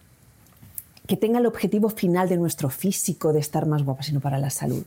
[1.07, 4.49] que tenga el objetivo final de nuestro físico de estar más guapa, sino para la
[4.49, 4.83] salud.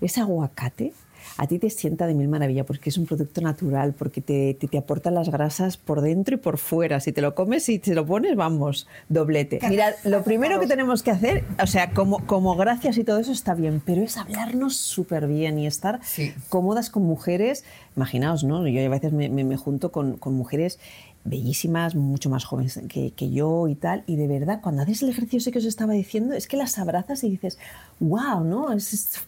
[0.00, 0.92] Ese aguacate
[1.38, 4.76] a ti te sienta de mil maravilla porque es un producto natural, porque te, te,
[4.76, 6.98] aporta las grasas por dentro y por fuera.
[6.98, 9.60] Si te lo comes y te lo pones, vamos, doblete.
[9.68, 13.30] Mira, lo primero que tenemos que hacer, o sea, como, como gracias y todo eso
[13.30, 16.00] está bien, pero es hablarnos súper bien y estar
[16.48, 17.64] cómodas con mujeres.
[17.96, 18.66] Imaginaos, ¿no?
[18.66, 20.80] Yo a veces me, me, junto con, con mujeres
[21.28, 24.04] bellísimas, mucho más jóvenes que, que, yo y tal.
[24.06, 27.24] Y de verdad, cuando haces el ejercicio que os estaba diciendo, es que las abrazas
[27.24, 27.58] y dices,
[28.00, 28.72] wow, ¿no?
[28.72, 29.20] Es,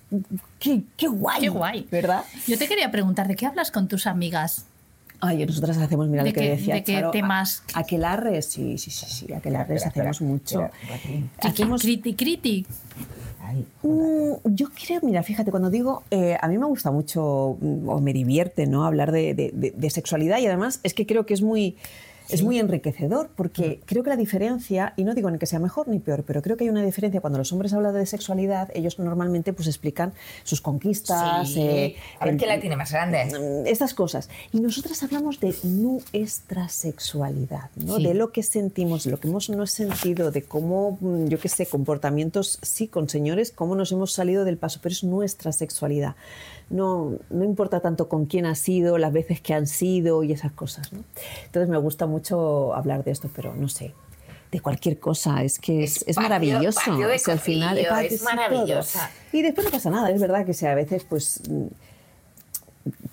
[0.58, 1.40] qué, qué, guay.
[1.40, 1.86] Qué guay.
[1.90, 2.24] ¿Verdad?
[2.46, 4.66] Yo te quería preguntar, ¿de qué hablas con tus amigas?
[5.20, 7.62] Ay, nosotras hacemos, mira lo que decía ¿De qué temas?
[7.74, 10.70] Aquelarres, sí, sí, sí, sí, aquelarres hacemos mucho.
[11.38, 11.82] Hacemos...
[11.82, 12.66] Criti, criti.
[13.50, 13.66] Ahí?
[13.82, 18.00] Mm, yo creo, mira, fíjate, cuando digo, eh, a mí me gusta mucho, mm, o
[18.00, 18.84] me divierte, ¿no?
[18.84, 21.76] Hablar de, de sexualidad y además es que creo que es muy
[22.32, 25.88] es muy enriquecedor porque creo que la diferencia, y no digo ni que sea mejor
[25.88, 28.98] ni peor, pero creo que hay una diferencia cuando los hombres hablan de sexualidad, ellos
[28.98, 30.12] normalmente pues explican
[30.44, 31.54] sus conquistas.
[31.56, 33.24] Eh, a ver qué la tiene más grande.
[33.26, 34.28] Mm, estas cosas.
[34.52, 37.98] Y nosotras hablamos de nuestra sexualidad, ¿no?
[37.98, 41.48] de lo que sentimos, de lo que hemos no sentido, de cómo, mm, yo qué
[41.48, 46.14] sé, comportamientos, sí, con señores, cómo nos hemos salido del paso, pero es nuestra sexualidad
[46.70, 50.52] no, no importa tanto con quién ha sido, las veces que han sido y esas
[50.52, 50.92] cosas.
[50.92, 51.04] ¿no?
[51.44, 53.92] Entonces me gusta mucho hablar de esto, pero no sé,
[54.50, 55.42] de cualquier cosa.
[55.42, 56.80] Es que es, es, maravilloso.
[56.80, 59.10] al final es maravillosa.
[59.32, 60.10] Y después no pasa nada.
[60.10, 61.42] Es verdad que sea, a veces, pues.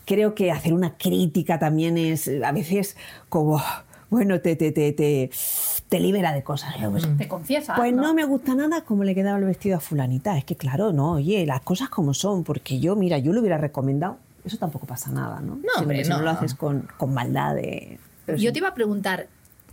[0.06, 2.96] Creo que hacer una crítica también es a veces
[3.28, 3.62] como
[4.10, 5.30] bueno, te, te, te, te,
[5.90, 6.76] te libera de cosas.
[6.90, 7.76] Pues, te confiesa.
[7.76, 8.14] Pues ¿no?
[8.14, 10.38] me gusta nada como le quedaba el vestido a fulanita.
[10.38, 13.58] Es que claro, no, oye, las cosas como son, porque yo, mira, yo lo hubiera
[13.58, 15.56] recomendado, eso tampoco pasa nada, ¿no?
[15.56, 16.22] No, hombre, si no.
[16.22, 18.00] lo haces con, con maldad de...
[18.38, 19.28] Yo te iba a preguntar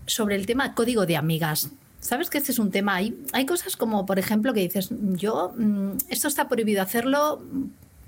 [0.06, 1.70] sobre el tema código de amigas.
[2.00, 2.96] Sabes que este es un tema.
[2.96, 7.40] Hay, hay cosas como, por ejemplo, que dices, yo, mm, esto está prohibido hacerlo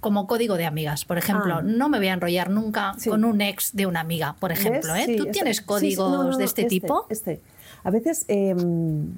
[0.00, 1.04] como código de amigas.
[1.04, 1.62] Por ejemplo, ah.
[1.62, 4.94] no me voy a enrollar nunca con un ex de una amiga, por ejemplo.
[4.94, 5.16] ¿eh?
[5.16, 7.06] ¿Tú tienes códigos de este, este, tipo?
[7.08, 7.40] Este.
[7.86, 8.24] A veces.
[8.26, 9.12] Em,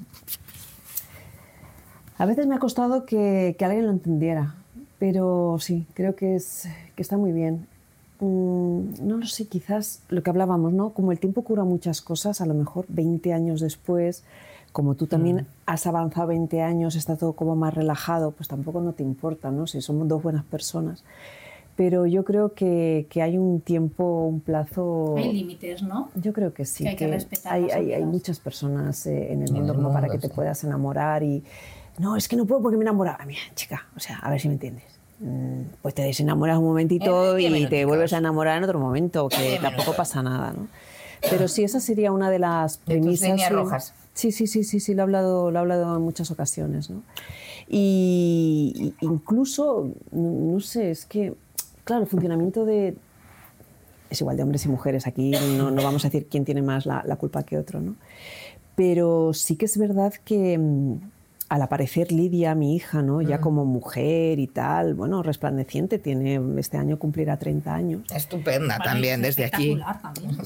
[2.19, 4.53] a veces me ha costado que, alguien lo entendiera,
[4.99, 7.65] pero sí, creo que, es, que está muy bien.
[8.19, 10.91] Mm, no lo sé, quizás lo que hablábamos, ¿no?
[10.91, 14.23] Como el tiempo cura muchas cosas, a lo mejor 20 años después,
[14.71, 15.45] como tú también mm.
[15.65, 19.65] has avanzado 20 años, está todo como más relajado, pues tampoco no te importa, ¿no?
[19.65, 21.03] Si somos dos buenas personas.
[21.79, 25.15] Pero yo creo que, que hay un tiempo, un plazo...
[25.17, 26.09] Hay límites, ¿no?
[26.13, 26.83] Yo creo que sí.
[26.83, 27.53] Que hay que, respetar.
[27.53, 31.23] Hay, hay, hay, muchas personas eh, en el mundo como para que te puedas enamorar
[31.23, 31.41] y...
[31.97, 33.23] No, es que no puedo porque me enamoraba.
[33.25, 34.83] Mira, chica, o sea, a ver si me entiendes
[35.21, 39.57] mm, pues te desenamoras un momentito y te vuelves a enamorar en otro momento, que
[39.61, 40.67] tampoco pasa nada, ¿no?
[41.29, 43.37] Pero sí, esa sería una de las premisas.
[43.37, 43.93] De rojas.
[44.13, 46.89] Sí, sí, sí, sí, sí, lo he hablado, lo he hablado en muchas ocasiones.
[46.89, 47.03] ¿no?
[47.69, 51.35] Y, incluso, no, sé, es que,
[51.89, 52.95] claro, el funcionamiento de...
[54.11, 56.85] Es igual de hombres y mujeres, aquí no, no vamos a decir quién tiene más
[56.85, 57.95] la, la culpa que otro, ¿no?
[58.75, 60.97] Pero sí que es verdad que mm,
[61.49, 63.23] al aparecer Lidia, mi hija, ¿no?
[63.23, 63.41] ya mm.
[63.41, 68.01] como mujer y tal, bueno, resplandeciente, tiene este año cumplirá 30 años.
[68.13, 69.79] Estupenda también desde aquí.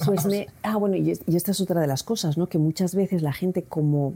[0.06, 0.26] Pues
[0.64, 2.48] ah, bueno, y, esta es otra de las cosas, ¿no?
[2.48, 4.14] que muchas veces la gente como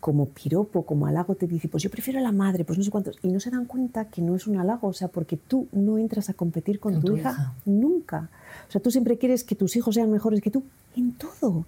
[0.00, 2.90] como piropo, como halago, te dice, pues yo prefiero a la madre, pues no sé
[2.90, 5.66] cuántos, y no se dan cuenta que no es un halago, o sea, porque tú
[5.72, 8.30] no entras a competir con, tu, hija, nunca.
[8.68, 10.62] O sea, tú siempre quieres que tus hijos sean mejores que tú
[10.96, 11.64] en todo.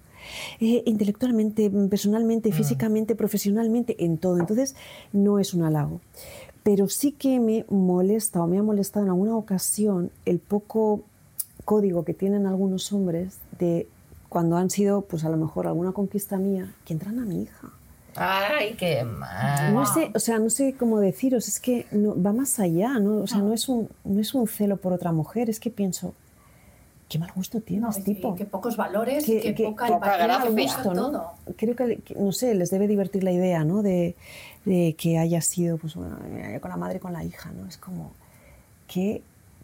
[0.59, 2.53] Eh, intelectualmente, personalmente, mm.
[2.53, 4.39] físicamente, profesionalmente, en todo.
[4.39, 4.75] Entonces,
[5.11, 5.99] no es un halago.
[6.63, 11.01] Pero sí que me molesta o me ha molestado en alguna ocasión el poco
[11.65, 13.87] código que tienen algunos hombres de
[14.29, 17.71] cuando han sido, pues a lo mejor alguna conquista mía, que entran a mi hija.
[18.15, 19.73] Ay, qué mal.
[19.73, 23.17] No sé, o sea, no sé cómo deciros, es que no, va más allá, ¿no?
[23.17, 26.13] O sea, no es, un, no es un celo por otra mujer, es que pienso,
[27.07, 28.35] qué mal gusto tienes, no, tipo.
[28.35, 29.87] Qué pocos valores, qué, poca,
[30.49, 31.33] gusto, ¿no?
[31.55, 33.81] Creo que, no sé, les debe divertir la idea, ¿no?
[33.81, 34.15] De,
[34.65, 36.17] de que haya sido, pues bueno,
[36.59, 37.67] con la madre y con la hija, ¿no?
[37.67, 38.11] Es como,
[38.87, 39.21] qué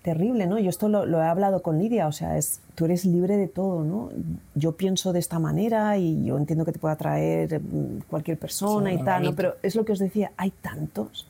[0.08, 0.58] terrible, ¿no?
[0.58, 3.50] Yo esto lo, lo, he hablado con Lidia, o sea, es, tú eres libre de
[3.50, 4.10] todo, ¿no?
[4.56, 8.93] Yo pienso de esta manera y yo entiendo que te pueda atraer mm, cualquier persona
[8.93, 9.36] y tal, ¿no?
[9.36, 11.28] Pero es lo que os decía, hay tantos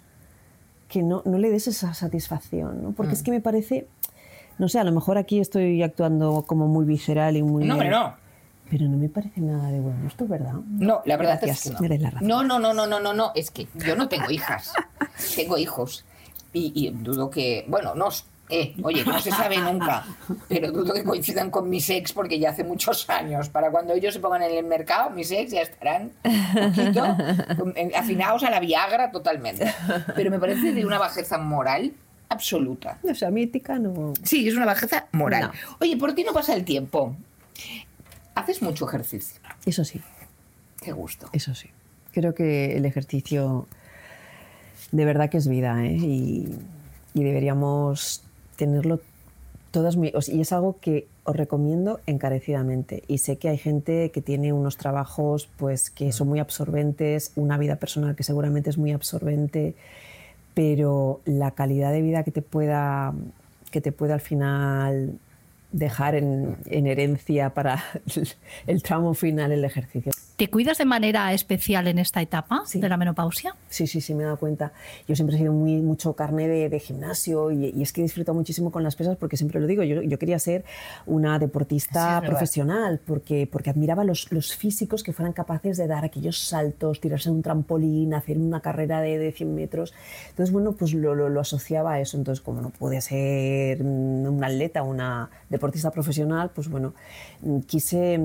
[0.89, 2.91] que no, no le des esa satisfacción, ¿no?
[2.91, 3.25] Porque es mm.
[3.25, 3.87] que me parece
[4.59, 7.65] no sé, a lo mejor aquí estoy actuando como muy visceral y muy...
[7.65, 8.15] No, hombre, no.
[8.69, 10.53] Pero no me parece nada de bueno esto, ¿verdad?
[10.67, 11.95] No, la verdad es que no.
[11.97, 12.27] La razón.
[12.27, 14.73] No, no, no, no, no, no, no, es que yo no tengo hijas,
[15.35, 16.05] tengo hijos.
[16.53, 18.07] Y, dudo que, bueno, no,
[18.49, 20.05] eh, oye, no se sabe nunca,
[20.47, 23.49] pero dudo que coincidan con mis ex porque ya hace muchos años.
[23.49, 27.03] Para cuando ellos se pongan en el mercado, mis ex ya estarán un poquito
[27.95, 29.71] afinados a la Viagra totalmente.
[30.15, 31.93] Pero me parece de una bajeza moral
[32.29, 32.99] absoluta.
[33.09, 34.13] O sea, mítica no.
[34.23, 35.51] Sí, es una bajeza moral.
[35.79, 37.15] Oye, por ti no pasa el tiempo.
[38.35, 39.39] ¿Haces mucho ejercicio?
[39.65, 40.01] Eso sí.
[40.81, 41.29] Qué gusto.
[41.33, 41.69] Eso sí.
[42.11, 43.67] Creo que el ejercicio
[44.91, 45.97] de verdad que es vida ¿eh?
[45.97, 46.47] y,
[47.13, 48.23] deberíamos
[48.57, 48.99] tenerlo
[49.71, 50.13] todas muy...
[50.27, 53.03] Y es algo que os recomiendo encarecidamente.
[53.07, 57.57] Y sé que hay gente que tiene unos trabajos pues, que son muy absorbentes, una
[57.57, 59.75] vida personal que seguramente es muy absorbente
[60.57, 63.13] pero la calidad de vida que te pueda,
[63.69, 65.19] que te pueda al final
[65.71, 67.83] dejar en, herencia para
[68.65, 70.11] el tramo final el ejercicio.
[70.37, 73.55] ¿Te cuidas de manera especial en esta etapa de la menopausia?
[73.69, 74.71] Sí, sí, sí, me he dado cuenta.
[75.07, 78.83] Yo siempre he sido muy, mucho carne de, gimnasio y, es que disfruto muchísimo con
[78.83, 80.63] las pesas porque siempre lo digo, yo, yo quería ser
[81.07, 86.37] una deportista profesional porque, porque admiraba los, los, físicos que fueran capaces de dar aquellos
[86.37, 89.95] saltos, tirarse en un trampolín, hacer una carrera de, de 100 metros.
[90.29, 92.15] Entonces, bueno, pues lo, lo, lo, asociaba a eso.
[92.15, 96.93] Entonces, como no pude ser una atleta, una deportista profesional, pues bueno,
[97.65, 98.19] quise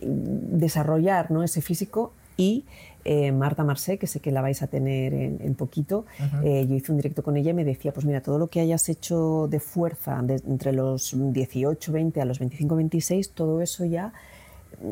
[0.00, 1.42] desarrollar ¿no?
[1.42, 2.64] ese físico y
[3.04, 6.04] eh, Marta Marcé, que sé que la vais a tener en, poquito,
[6.42, 8.60] eh, yo hice un directo con ella y me decía, pues mira, todo lo que
[8.60, 14.12] hayas hecho de fuerza entre los 18, 20 a los 25, 26, todo eso ya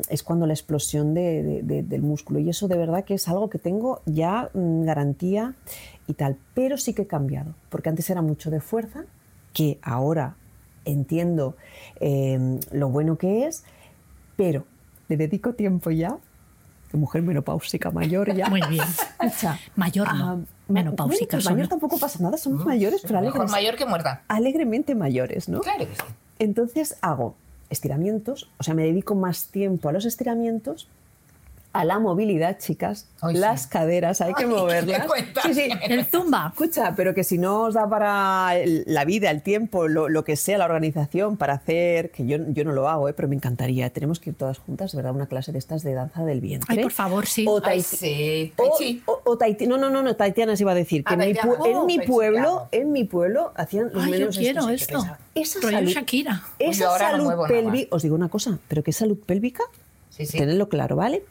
[0.09, 2.39] es cuando la explosión del músculo.
[2.39, 5.53] Y eso de verdad que es algo que tengo ya mm, garantía
[6.07, 6.37] y tal.
[6.53, 9.03] Pero sí que he cambiado, porque antes era mucho de fuerza,
[9.53, 10.35] que ahora
[10.85, 11.55] entiendo
[11.99, 13.63] eh, lo bueno que es,
[14.37, 14.65] pero
[15.07, 16.17] le dedico tiempo ya.
[16.93, 18.49] Mujer menopáusica mayor ya.
[18.49, 18.85] Muy bien.
[19.75, 20.25] mayor no.
[20.25, 20.37] Ah,
[20.69, 21.37] menopáusica.
[21.37, 24.21] Bueno, mayor tampoco pasa nada, somos mayores, pero alegres, mayor que muerta.
[24.29, 25.59] Alegremente mayores, ¿no?
[25.59, 26.01] Claro que sí.
[26.39, 27.35] Entonces hago
[27.69, 30.87] estiramientos, o sea, me dedico más tiempo a los estiramientos
[31.75, 33.05] a la movilidad, chicas.
[33.33, 35.07] las caderas hay que moverlas.
[35.43, 35.69] Sí, sí.
[35.83, 36.53] El zumba.
[36.53, 40.57] Escucha, pero que si no os da para la vida, el tiempo, lo, que sea,
[40.57, 43.13] la organización para hacer, que yo, yo no lo hago, ¿eh?
[43.13, 43.89] pero me encantaría.
[43.89, 45.13] Tenemos que ir todas juntas, ¿verdad?
[45.13, 46.73] Una clase de estas de danza del vientre.
[46.77, 47.45] Ay, por favor, sí.
[47.45, 48.53] O tai, sí.
[49.05, 51.03] O, No, no, no, no, taitianas iba a decir.
[51.03, 51.33] Que en, mi,
[51.65, 55.03] en mi pueblo, en mi pueblo hacían los Ay, yo quiero esto.
[55.33, 56.41] Esa salud, Shakira.
[56.57, 57.93] Esa salud pélvica.
[57.93, 59.63] Os digo una cosa, pero ¿qué salud pélvica?
[60.17, 61.23] Sí, Tenerlo claro, ¿vale?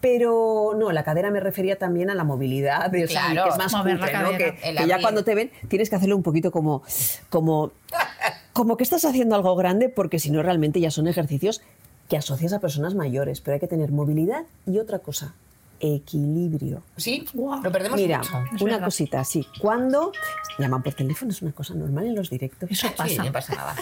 [0.00, 3.14] Pero no, la cadera me refería también a la movilidad, que es
[3.56, 4.36] más cutre, ¿no?
[4.36, 4.56] que,
[4.88, 6.82] ya cuando te ven tienes que hacerlo un poquito como,
[7.30, 7.70] como,
[8.52, 11.62] como que estás haciendo algo grande, porque si no realmente ya son ejercicios
[12.08, 15.34] que asocias a personas mayores, pero hay que tener movilidad y otra cosa,
[15.84, 16.82] equilibrio.
[16.96, 18.22] Sí, lo perdemos Mira,
[18.60, 19.46] una cosita, sí.
[19.60, 20.12] Cuando
[20.58, 22.70] llaman por teléfono es una cosa normal en los directos.
[22.70, 23.24] Eso pasa.
[23.24, 23.76] no pasa nada.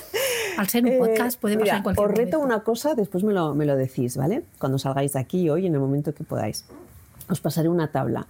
[0.59, 3.55] Al ser un podcast puede pasar en cualquier Os reto una cosa, después me lo,
[3.55, 4.45] me lo decís, ¿vale?
[4.59, 6.65] Cuando salgáis de aquí hoy, en el momento que podáis.
[7.29, 8.27] Os pasaré una tabla.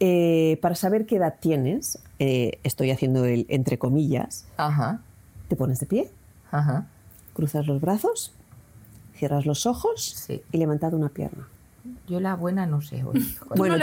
[0.00, 5.00] Eh, para saber qué edad tienes, eh, estoy haciendo el entre comillas, Ajá.
[5.48, 6.10] te pones de pie,
[6.50, 6.86] Ajá.
[7.32, 8.32] cruzas los brazos,
[9.14, 11.48] cierras los ojos y levantas una pierna.
[12.08, 13.26] Yo la buena no sé hoy.
[13.56, 13.76] bueno,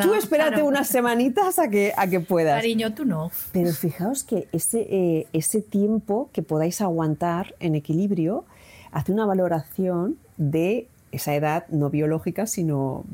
[0.00, 2.56] tú, espérate unas semanitas a que, a que puedas.
[2.56, 3.30] Cariño, tú no.
[3.52, 8.44] Pero fijaos que ese, eh, ese tiempo que podáis aguantar en equilibrio
[8.92, 13.04] hace una valoración de esa edad no biológica, sino...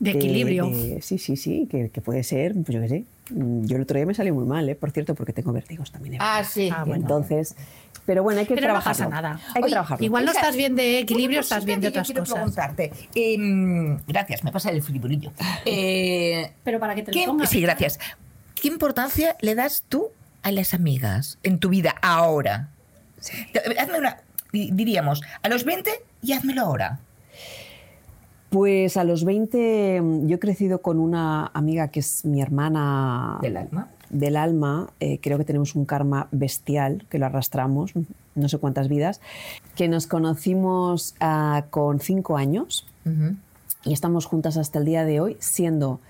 [0.00, 0.70] De, equilibrio.
[1.00, 3.04] sí, sí, sí, que, puede ser, pues yo qué sé.
[3.30, 4.76] Yo el otro día me salió muy mal, ¿eh?
[4.76, 6.18] por cierto, porque tengo vértigos también.
[6.20, 6.70] Ah, sí.
[6.72, 7.56] Ah, Entonces,
[8.08, 8.98] pero bueno, hay que trabajar.
[8.98, 9.40] No pasa nada.
[9.54, 10.02] Hay que trabajar.
[10.02, 12.36] Igual no estás bien de equilibrio, estás bien de otras quiero cosas.
[12.36, 12.90] preguntarte.
[13.14, 15.30] Eh, gracias, me pasa el friburillo.
[15.66, 17.50] Eh, pero para que te lo pongas.
[17.50, 18.00] Sí, gracias.
[18.54, 20.08] ¿Qué importancia le das tú
[20.42, 22.70] a las amigas en tu vida ahora?
[23.78, 25.90] Hazme una, diríamos, a los 20
[26.22, 27.00] y házmelo ahora.
[28.48, 33.38] Pues a los 20 yo he crecido con una amiga que es mi hermana.
[33.42, 33.88] ¿Del alma?
[34.10, 37.92] Del alma, eh, creo que tenemos un karma bestial que lo arrastramos,
[38.34, 39.20] no sé cuántas vidas,
[39.76, 42.86] que nos conocimos ah, con cinco años
[43.84, 46.00] y estamos juntas hasta el día de hoy, siendo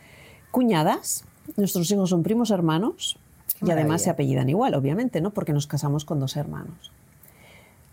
[0.51, 1.25] cuñadas,
[1.57, 3.19] nuestros hijos son primos hermanos
[3.63, 5.31] y además se apellidan igual, obviamente, ¿no?
[5.31, 6.93] porque nos casamos con dos hermanos.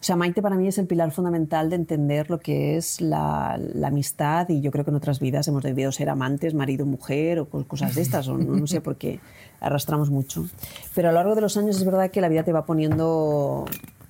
[0.05, 4.47] Sea, Maite para mí es el pilar fundamental de entender lo que es la, amistad
[4.49, 7.95] y yo creo que en otras vidas hemos debido ser amantes, marido, mujer o cosas
[7.95, 9.19] de estas, o no, sé por qué
[9.59, 10.45] arrastramos mucho.
[10.93, 13.65] Pero a lo largo de los años es verdad que la vida te va poniendo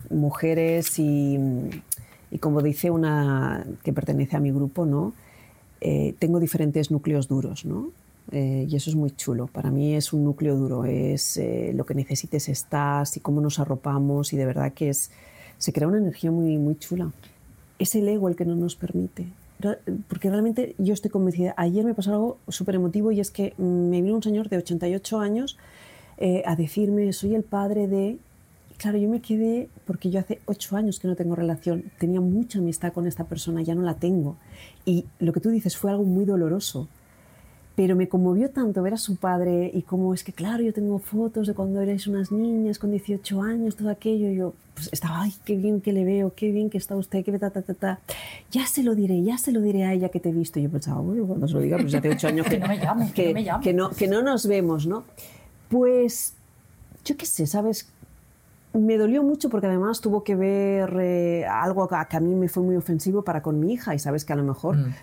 [0.10, 1.40] mujeres y,
[2.42, 5.14] como dice una que pertenece a mi grupo, ¿no?
[5.80, 7.92] Eh, tengo diferentes núcleos duros, ¿no?
[8.34, 9.48] Eh, y eso es muy chulo.
[9.48, 13.60] Para mí es un núcleo duro, es eh, lo que necesites estás y cómo nos
[13.60, 15.10] arropamos y de verdad que es
[15.58, 17.12] se crea una energía muy, muy chula.
[17.80, 19.28] Es el ego el que no nos permite.
[20.08, 21.54] Porque realmente yo estoy convencida.
[21.58, 25.20] Ayer me pasó algo súper emotivo y es que me vino un señor de 88
[25.20, 25.58] años
[26.18, 28.20] eh, a decirme, soy el padre de...
[28.78, 31.86] Claro, yo me quedé porque yo hace 8 años que no tengo relación.
[31.98, 34.36] Tenía mucha amistad con esta persona, ya no la tengo.
[34.86, 36.90] Y lo que tú dices fue algo muy doloroso
[37.76, 40.98] pero me conmovió tanto ver a su padre y cómo es que, claro, yo tengo
[41.00, 45.24] fotos de cuando erais unas niñas con 18 años, todo aquello, y yo pues, estaba,
[45.24, 47.74] ay, qué bien que le veo, qué bien que está usted, qué ta, ta, ta,
[47.74, 48.00] ta.
[48.50, 50.60] Ya se lo diré, ya se lo diré a ella que te he visto.
[50.60, 52.80] Y yo pensaba, bueno, cuando se lo diga, pues hace 8 años que, no me
[52.80, 53.64] llame, que, no me llame.
[53.64, 55.04] que, no, que no nos vemos, ¿no?
[55.70, 56.34] Pues,
[57.04, 57.90] yo qué sé, ¿sabes?
[58.80, 62.64] Me dolió mucho porque además tuvo que ver eh, algo que a mí me fue
[62.64, 64.94] muy ofensivo para con mi hija y sabes que a lo mejor mm.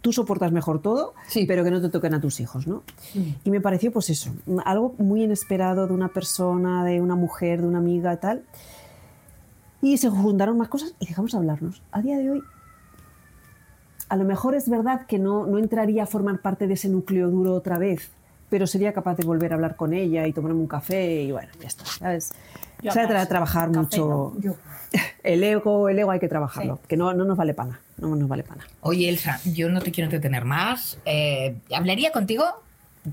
[0.00, 1.14] tú, soportas mejor todo,
[1.46, 2.82] pero que no te toquen a tus hijos, ¿no?
[3.14, 3.20] Mm.
[3.44, 4.32] Y me pareció pues eso,
[4.64, 8.42] algo muy inesperado de una persona, de una mujer, de una amiga, tal.
[9.82, 11.82] Y se juntaron más cosas y dejamos de hablarnos.
[11.92, 12.42] A día de hoy,
[14.08, 17.30] a lo mejor es verdad que no, no entraría a formar parte de ese núcleo
[17.30, 18.10] duro otra vez,
[18.50, 21.48] pero sería capaz de volver a hablar con ella y tomarme un café y bueno,
[21.60, 22.32] ya está, ¿sabes?
[22.82, 24.34] Se trata de trabajar mucho.
[25.22, 28.28] El ego, el ego hay que trabajarlo, que no, no nos vale pana, no nos
[28.28, 28.66] vale pana.
[28.80, 30.98] Oye, Elsa, yo no te quiero entretener más.
[31.04, 32.44] Eh, ¿Hablaría contigo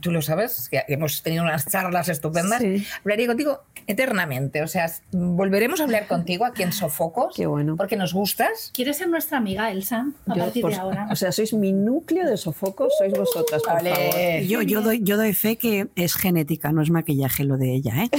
[0.02, 2.62] tú lo sabes, que hemos tenido unas charlas estupendas.
[3.04, 4.62] Hablaría contigo eternamente.
[4.62, 7.36] O sea, volveremos a hablar contigo aquí en Sofocos.
[7.36, 7.76] Qué bueno.
[7.78, 8.72] Porque nos gustas.
[8.74, 10.08] ¿Quieres ser nuestra amiga, Elsa?
[10.28, 11.08] A partir de ahora.
[11.12, 14.42] O sea, sois mi núcleo de Sofocos, sois vosotras, por favor.
[14.42, 18.04] Yo, yo, doy, yo doy fe que es genética, no es maquillaje lo de ella,
[18.04, 18.10] ¿eh?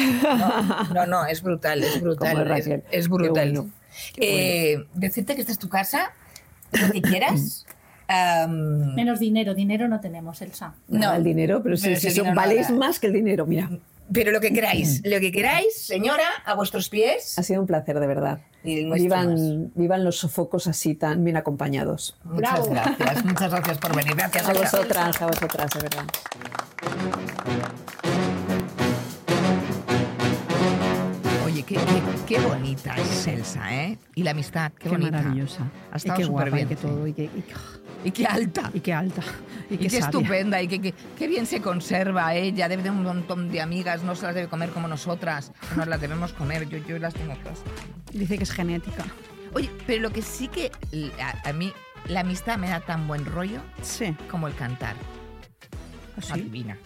[0.95, 2.83] No, no, es brutal, es brutal.
[2.91, 3.71] Es, brutal.
[4.17, 6.13] Eh, decirte que esta es tu casa,
[6.73, 7.67] lo que quieras.
[8.09, 10.75] Menos dinero, dinero no tenemos, Elsa.
[10.89, 13.69] No, el dinero, pero, si, si valéis más que el dinero, mira.
[14.11, 17.39] Pero lo que queráis, lo que queráis, señora, a vuestros pies.
[17.39, 18.41] Ha sido un placer, de verdad.
[18.65, 22.17] Vivan, vivan los sofocos así tan bien acompañados.
[22.25, 24.15] Muchas gracias, muchas gracias por venir.
[24.17, 26.05] Gracias a vosotras, a vosotras, de verdad.
[31.45, 31.79] Oye, qué,
[32.27, 33.99] qué, bonita es Elsa, ¿eh?
[34.15, 35.71] Y la amistad, qué, qué maravillosa.
[35.93, 36.67] Ha estado súper bien.
[36.67, 37.45] Y que todo, y que, y
[38.13, 38.71] qué alta.
[38.73, 39.23] Y qué alta.
[39.71, 40.63] Y, qué, estupenda.
[40.63, 42.69] Y qué, qué, bien se conserva ella.
[42.69, 44.03] Debe de un montón de amigas.
[44.03, 45.53] No se las debe comer como nosotras.
[45.77, 46.69] Nos las debemos comer.
[46.69, 47.63] Yo, yo las tengo todas.
[48.13, 49.05] Dice que es genética.
[49.55, 50.71] Oye, pero lo que sí que
[51.45, 51.73] a, mí
[52.07, 54.15] la amistad me da tan buen rollo sí.
[54.31, 54.97] como el cantar.
[56.17, 56.79] ¿Ah, Adivina.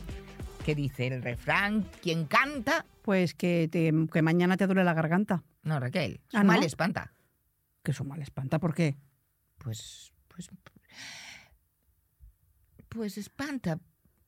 [0.64, 1.86] ¿Qué dice el refrán?
[2.00, 2.86] ¿Quién canta?
[3.02, 3.68] Pues que,
[4.12, 5.42] que mañana te duele la garganta.
[5.62, 6.20] No, Raquel.
[6.32, 7.12] Ah, mal espanta.
[7.82, 8.58] ¿Que su mal espanta?
[8.58, 8.96] ¿Por qué?
[9.58, 10.48] Pues, pues
[12.88, 13.78] pues espanta,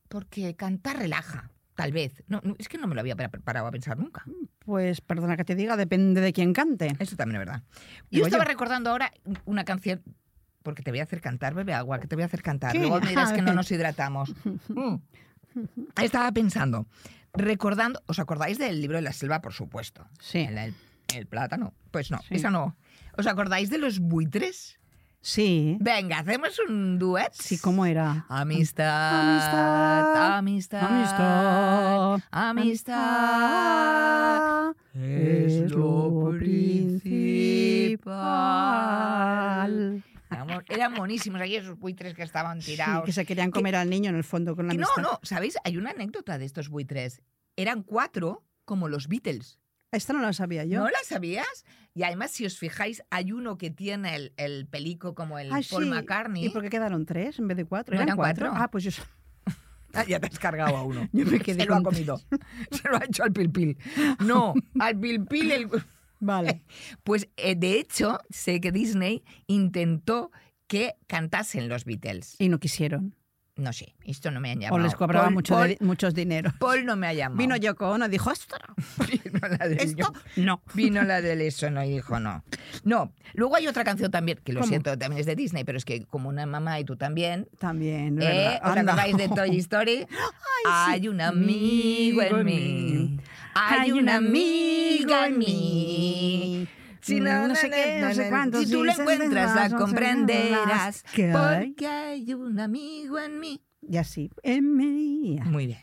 [0.08, 2.22] porque cantar relaja, tal vez.
[2.28, 4.24] No, es que no me lo había preparado a pensar nunca.
[4.60, 6.94] Pues perdona que te diga, depende de quién cante.
[6.98, 7.62] Eso también es verdad.
[8.10, 9.12] Yo estaba recordando ahora
[9.44, 10.02] una canción,
[10.62, 12.74] porque te voy a hacer cantar, bebe agua, que te voy a hacer cantar.
[12.74, 14.34] Luego dirás que no nos hidratamos.
[15.54, 16.02] Mm.
[16.02, 16.88] Estaba pensando,
[17.32, 20.04] recordando, ¿os acordáis del libro de la selva, por supuesto?
[20.18, 20.48] Sí.
[21.14, 21.74] El, plátano.
[21.92, 22.76] Pues no, esa no.
[23.16, 24.80] ¿Os acordáis de los buitres?
[25.24, 25.78] Sí.
[25.80, 27.32] Venga, hacemos un duet.
[27.32, 28.26] Sí, ¿cómo era?
[28.28, 32.94] Amistad, amistad, amistad, amistad
[34.92, 38.04] es lo principal.
[40.68, 43.06] Eran monísimos ahí esos buitres que estaban tirados.
[43.06, 45.02] que se querían comer al niño en el fondo con la amistad.
[45.02, 45.56] No, no, ¿sabéis?
[45.64, 47.22] Hay una anécdota de estos buitres.
[47.56, 49.58] Eran cuatro como los Beatles.
[49.90, 50.80] Esta no la sabía yo.
[50.80, 51.64] ¿No la sabías?
[51.94, 55.86] Y además, si os fijáis, hay uno que tiene el, el pelico como el Paul
[55.86, 56.46] McCartney.
[56.46, 57.94] ¿Y por qué quedaron tres en vez de cuatro?
[57.94, 58.50] ¿Eran, cuatro?
[58.52, 58.90] Ah, pues yo...
[59.96, 61.08] Ah, ya te has cargado a uno.
[61.12, 62.20] Yo me quedé Se lo ha comido.
[62.72, 63.78] Se lo ha hecho al pilpil.
[64.18, 65.68] No, al pilpil el...
[66.18, 66.64] Vale.
[67.04, 70.32] Pues de hecho, sé que Disney intentó
[70.66, 72.34] que cantasen los Beatles.
[72.40, 73.14] Y no quisieron.
[73.56, 74.74] No sé, esto no me han llamado.
[74.74, 76.54] O les cobraba mucho muchos dineros.
[76.58, 77.38] Paul no me ha llamado.
[77.38, 78.74] Vino Yoko Ono, dijo, esto no.
[79.06, 80.12] Vino la del ¿Esto?
[80.36, 80.60] No.
[80.74, 82.42] Vino la del eso, no, y dijo no.
[82.82, 85.84] No, luego hay otra canción también, que lo siento, también es de Disney, pero es
[85.84, 87.48] que como una mamá y tú también.
[87.58, 88.26] También, ¿eh?
[88.26, 88.60] ¿verdad?
[88.64, 90.06] ¿Os acordáis de Toy Story?
[90.66, 93.20] hay un amigo en mí.
[93.54, 96.68] Hay un amigo en mí.
[97.04, 98.60] Si no, no sé qué, no sé cuánto.
[98.60, 101.04] Si tú lo encuentras, la comprenderás.
[101.12, 103.62] Porque hay un amigo en mí.
[103.86, 105.38] Y así, en mí.
[105.44, 105.80] Muy bien.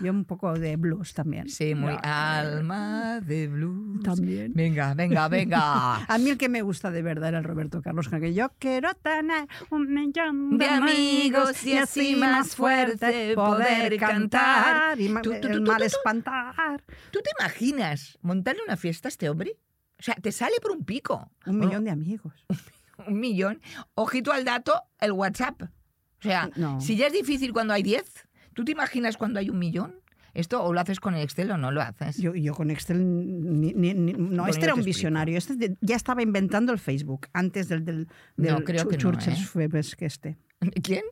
[0.00, 1.48] Yo un poco de blues también.
[1.48, 4.02] Sí, muy alma de blues.
[4.02, 4.52] También.
[4.54, 5.96] Venga, venga, venga.
[6.08, 8.94] A mí el que me gusta de verdad era el Roberto Carlos, que yo quiero
[8.94, 16.82] tener un millón de, amigos y así más fuerte poder cantar y mal espantar.
[17.10, 19.56] ¿Tú te imaginas montarle una fiesta a este hombre?
[19.98, 21.30] O sea, te sale por un pico.
[21.46, 22.32] Un millón de amigos.
[23.06, 23.60] un millón.
[23.94, 25.62] Ojito al dato, el WhatsApp.
[25.62, 29.58] O sea, si ya es difícil cuando hay 10, ¿Tú te imaginas cuando hay un
[29.58, 29.96] millón?
[30.34, 32.16] ¿Esto o lo haces con Excel o no lo haces?
[32.16, 37.28] Yo, yo con Excel, no, este era un visionario, este ya estaba inventando el Facebook
[37.34, 39.80] antes del, del, del no, creo que no, ¿eh?
[39.98, 40.38] que este.
[40.82, 41.02] ¿Quién?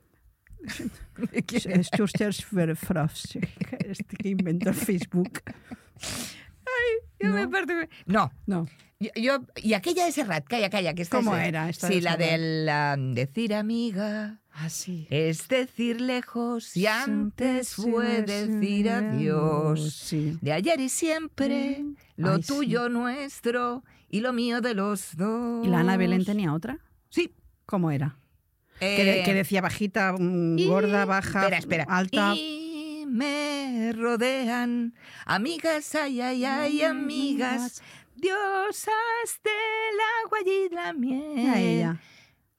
[1.47, 1.81] ¿Quién?
[1.81, 1.91] Es
[3.91, 5.43] este que inventó el Facebook.
[6.01, 7.75] Ay, yo me parto.
[8.07, 8.67] No, no.
[9.17, 11.73] Yo, y aquella de Serrat, calla, calla, que está ¿Cómo era?
[11.73, 15.07] sí, la del decir amiga, Así.
[15.11, 19.93] Es decir, lejos y antes fue decir adiós.
[19.95, 20.37] Sí.
[20.41, 21.85] De ayer y siempre,
[22.17, 22.49] lo Ay, sí.
[22.49, 25.67] tuyo nuestro y lo mío de los dos.
[25.67, 26.79] ¿Y la Ana Belén tenía otra?
[27.09, 27.33] Sí.
[27.65, 28.17] ¿Cómo era?
[28.81, 31.85] Que, de- Eh, que decía bajita, mm, y- gorda, baja, espera, espera.
[31.89, 32.35] alta.
[32.35, 34.95] Y me rodean
[35.27, 37.83] amigas, ay, ay, ay, amigas,
[38.17, 41.33] diosas del agua y la miel.
[41.37, 42.01] Mira ella.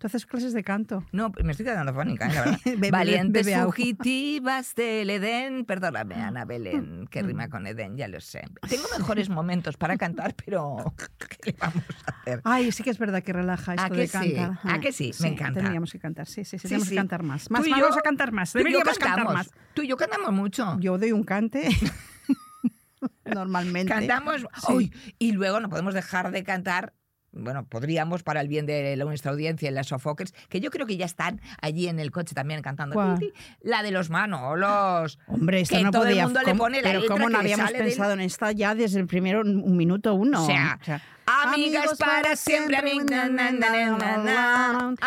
[0.01, 1.05] Tú haces clases de canto.
[1.11, 2.33] No, me estoy quedando fónica, ¿eh?
[2.33, 2.59] la verdad.
[2.65, 5.63] Bebe- Valientes bebe fugitivas del Edén.
[5.63, 8.41] Perdóname, Ana Belén, que rima con Edén, ya lo sé.
[8.67, 10.95] Tengo mejores momentos para cantar, pero
[11.39, 12.41] ¿qué le vamos a hacer?
[12.45, 14.33] Ay, sí que es verdad que relaja esto ¿A que de sí?
[14.33, 14.59] cantar.
[14.63, 15.11] ¿A que sí?
[15.19, 15.59] Me encanta.
[15.59, 16.95] Tendríamos que cantar, sí, sí, sí, Sí, tenemos sí.
[16.95, 17.43] que cantar más.
[17.47, 18.51] Tú Más, y más, yo- vamos a cantar más.
[18.53, 19.33] Tú y yo Deberíamos cantar cantamos.
[19.35, 19.51] más.
[19.75, 20.77] Tú y yo cantamos mucho.
[20.79, 21.69] Yo doy un cante
[23.25, 23.93] normalmente.
[23.93, 24.41] Cantamos.
[24.65, 24.73] Sí.
[24.73, 24.93] ¡Uy!
[25.19, 26.93] y luego no podemos dejar de cantar.
[27.33, 30.85] Bueno, podríamos para el bien de la- nuestra audiencia en las Sofokers, que yo creo
[30.85, 32.93] que ya están allí en el coche también cantando.
[32.93, 33.19] ¿Cuál?
[33.61, 35.17] La de los Manolos.
[35.27, 36.21] Hombre, esta que no todo podía.
[36.23, 38.51] el mundo le ¿cómo- pone la pero ¿cómo no habíamos sale del- pensado en esta
[38.51, 40.43] ya desde el primero un minuto uno?
[40.43, 40.77] O sea,
[41.25, 43.29] Amigas para siempre, amigas.
[43.29, 44.97] Amigas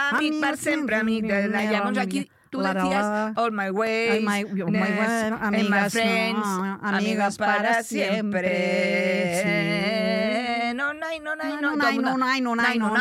[0.41, 1.49] para siempre, amigas.
[1.51, 2.31] La llamamos aquí.
[2.51, 3.33] Tú decías.
[3.37, 9.43] All My Way, my- my way, amigas, friends, no, amigas para siempre.
[9.43, 10.14] siempre,
[10.75, 12.97] No, no, no, no, No, no, no, no, no, no, no, no,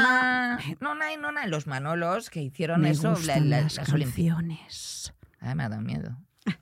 [0.79, 1.47] no, no, no, no.
[1.47, 5.13] Los Manolos que hicieron eso, las canciones.
[5.39, 6.17] Ay, me ha dado miedo.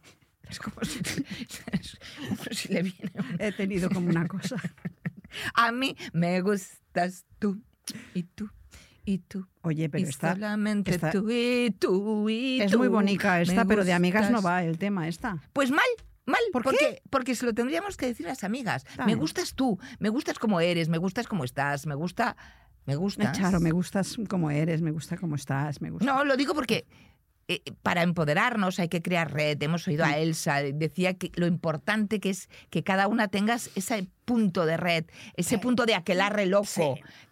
[0.49, 0.99] Es como si,
[2.49, 4.57] es le viene He tenido como una cosa.
[5.53, 7.61] A mí me gustas tú
[8.13, 8.51] y tú
[9.05, 9.47] y tú.
[9.61, 12.79] Oye, pero y esta solamente esta- tú y tú y es tú.
[12.79, 15.37] muy bonita esta, pero de amigas no va el tema esta.
[15.53, 15.85] Pues mal,
[16.25, 16.41] mal.
[16.51, 17.01] ¿Por porque, qué?
[17.09, 18.85] Porque se lo tendríamos que decir a las amigas.
[19.05, 22.35] Me gustas tú, me gustas como eres, me gustas como estás, me gusta.
[22.85, 23.37] Me gustas.
[23.37, 26.05] Charo, me gustas como eres, me gusta como estás, me gusta.
[26.05, 26.85] No, lo digo porque
[27.47, 29.61] eh, para empoderarnos hay que crear red.
[29.61, 34.07] Hemos oído a Elsa, decía que lo importante que es que cada una tengas ese
[34.25, 35.05] punto de red,
[35.35, 36.81] ese punto de aquelarre loco Sí.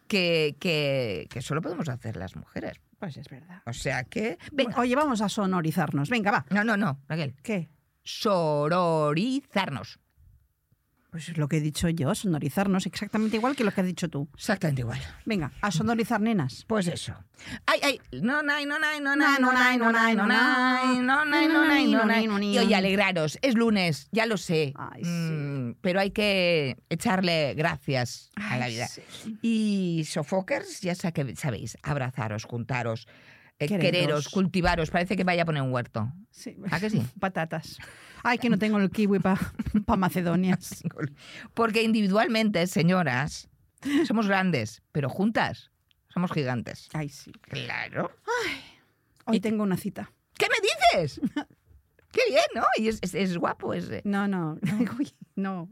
[0.08, 2.80] que, que, que solo podemos hacer las mujeres.
[3.00, 3.62] Pues es verdad.
[3.66, 4.38] O sea que...
[4.52, 4.78] Venga.
[4.78, 6.10] Oye, vamos a sonorizarnos.
[6.10, 6.46] Venga, va.
[6.50, 7.34] No, no, no, Raquel.
[7.42, 7.70] ¿Qué?
[8.10, 9.99] Sororizarnos.
[11.12, 14.10] Pues es lo que he dicho yo, sonorizarnos, exactamente igual que lo que has dicho
[14.10, 14.30] tú.
[14.36, 14.99] Exactamente igual.
[15.26, 16.66] Venga, a sonorizar nenas.
[16.68, 17.16] Pues eso.
[17.66, 21.26] Ay, ay, no, no, no, no, no, no, no, no, no, no, no, no, no,
[21.26, 24.74] no, no, no, Y oye, alegraros, es lunes, ya lo sé.
[24.76, 25.10] Ay, sí.
[25.10, 28.88] Mm, Pero hay que echarle gracias a la vida.
[28.88, 29.01] sí.
[29.41, 33.07] Y sofokers, ya sabéis, abrazaros, juntaros,
[33.60, 33.82] eh, Quereros.
[33.91, 34.89] quereros, cultivaros.
[34.89, 36.12] Parece que vaya a poner un huerto.
[36.32, 36.55] Sí.
[36.72, 37.01] ¿A que sí?
[37.20, 37.78] Patatas.
[38.24, 39.39] Ay, que no tengo el kiwi para
[39.97, 40.84] Macedonias.
[41.53, 43.49] Porque individualmente, señoras,
[44.07, 45.72] somos grandes, pero juntas
[46.14, 46.89] somos gigantes.
[46.93, 47.32] Ay, sí.
[47.41, 48.12] Claro.
[49.26, 50.12] Hoy tengo una cita.
[50.38, 51.22] ¿Qué me dices?
[52.12, 52.64] Qué bien, ¿no?
[52.78, 54.01] Y es, es- es guapo ese.
[54.03, 54.57] No, no.
[55.36, 55.70] No.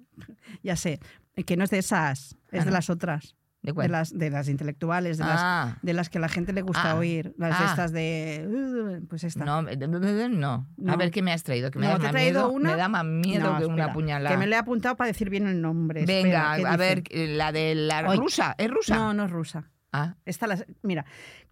[0.62, 1.00] Ya sé.
[1.46, 2.72] Que no es de esas, es Ah, de no.
[2.72, 3.36] las otras.
[3.74, 5.66] ¿De las, de las intelectuales, de, Ah.
[5.74, 6.96] las, de las que a la gente le gusta Ah.
[6.96, 7.34] oír.
[7.38, 7.70] Las de Ah.
[7.70, 9.00] estas de.
[9.02, 9.46] uh, Pues esta.
[9.46, 10.92] No, eh, no, No.
[10.92, 12.52] A ver qué me has traído, que me No, da te he más traído miedo.
[12.52, 14.34] una- Me da más miedo No, que una puñalada.
[14.36, 16.06] Que me lo he apuntado para decir bien el nombre.
[16.06, 18.56] Venga, Espera, ¿qué a ver, eh, la de la rusa.
[18.58, 18.96] ¿Es rusa?
[18.96, 19.72] No, no es rusa.
[19.92, 21.06] Ah, Esta la, mira,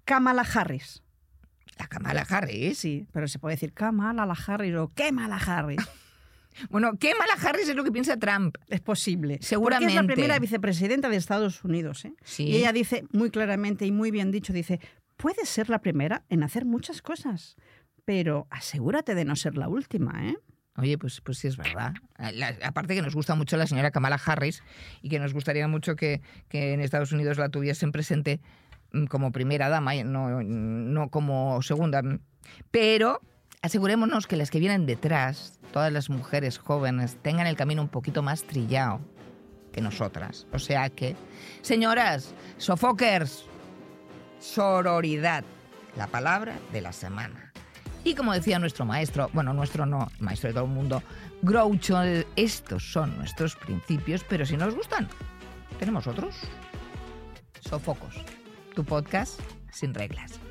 [0.04, 1.02] Kamala Harris.
[1.78, 2.78] la Kamala Harris.
[2.78, 5.78] Sí, pero se puede decir Kamala la Harris o Kamala Harris.
[6.70, 8.56] Bueno, ¿qué mala Harris es lo que piensa Trump?
[8.68, 9.38] Es posible.
[9.42, 9.86] Seguramente.
[9.94, 12.06] Porque es la primera vicepresidenta de Estados Unidos.
[12.06, 12.14] ¿eh?
[12.24, 12.44] Sí.
[12.44, 14.80] Y ella dice muy claramente y muy bien dicho, dice,
[15.18, 17.56] puedes ser la primera en hacer muchas cosas,
[18.06, 20.38] pero asegúrate de no ser la última, ¿eh?
[20.78, 21.94] Oye, pues, pues sí es verdad.
[22.34, 24.62] La- aparte que nos gusta mucho la señora Kamala Harris
[25.02, 28.42] y que nos gustaría mucho que, que en Estados Unidos la tuviesen presente
[28.92, 32.02] mm, como primera dama, y no, no como segunda.
[32.72, 33.22] Pero
[33.62, 38.22] asegurémonos que las que vienen detrás, todas las mujeres jóvenes, tengan el camino un poquito
[38.22, 39.02] más trillado
[39.72, 40.48] que nosotras.
[40.54, 41.16] O sea que,
[41.62, 43.46] señoras, sofokers,
[44.40, 45.44] sororidad,
[45.98, 47.52] la palabra de la semana.
[48.04, 51.02] Y como decía nuestro maestro, bueno, nuestro no, maestro de todo el mundo,
[51.42, 52.02] Groucho,
[52.36, 55.10] estos son nuestros principios, pero si nos gustan,
[55.80, 56.36] tenemos otros.
[57.62, 58.16] Sofocos,
[58.76, 59.40] tu podcast
[59.72, 60.45] sin reglas.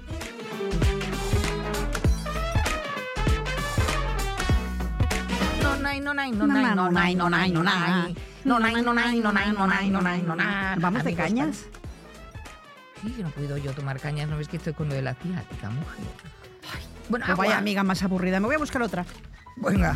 [10.79, 11.67] ¿Vamos de cañas?
[13.03, 15.15] Sí, que no puedo yo tomar cañas, ¿no ves que estoy con lo de la
[15.15, 16.05] ciática, mujer?
[17.09, 19.05] Bueno, Pues vaya amiga más aburrida, me voy a buscar otra.
[19.57, 19.95] Venga.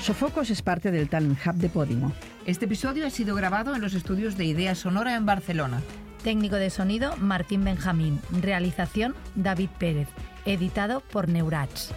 [0.00, 2.12] Sofocos es parte del Talent Hub de Podimo.
[2.44, 5.80] Este episodio ha sido grabado en los estudios de Idea Sonora en Barcelona.
[6.24, 8.18] Técnico de sonido Martín Benjamín.
[8.40, 10.08] Realización David Pérez.
[10.46, 11.92] Editado por Neurach.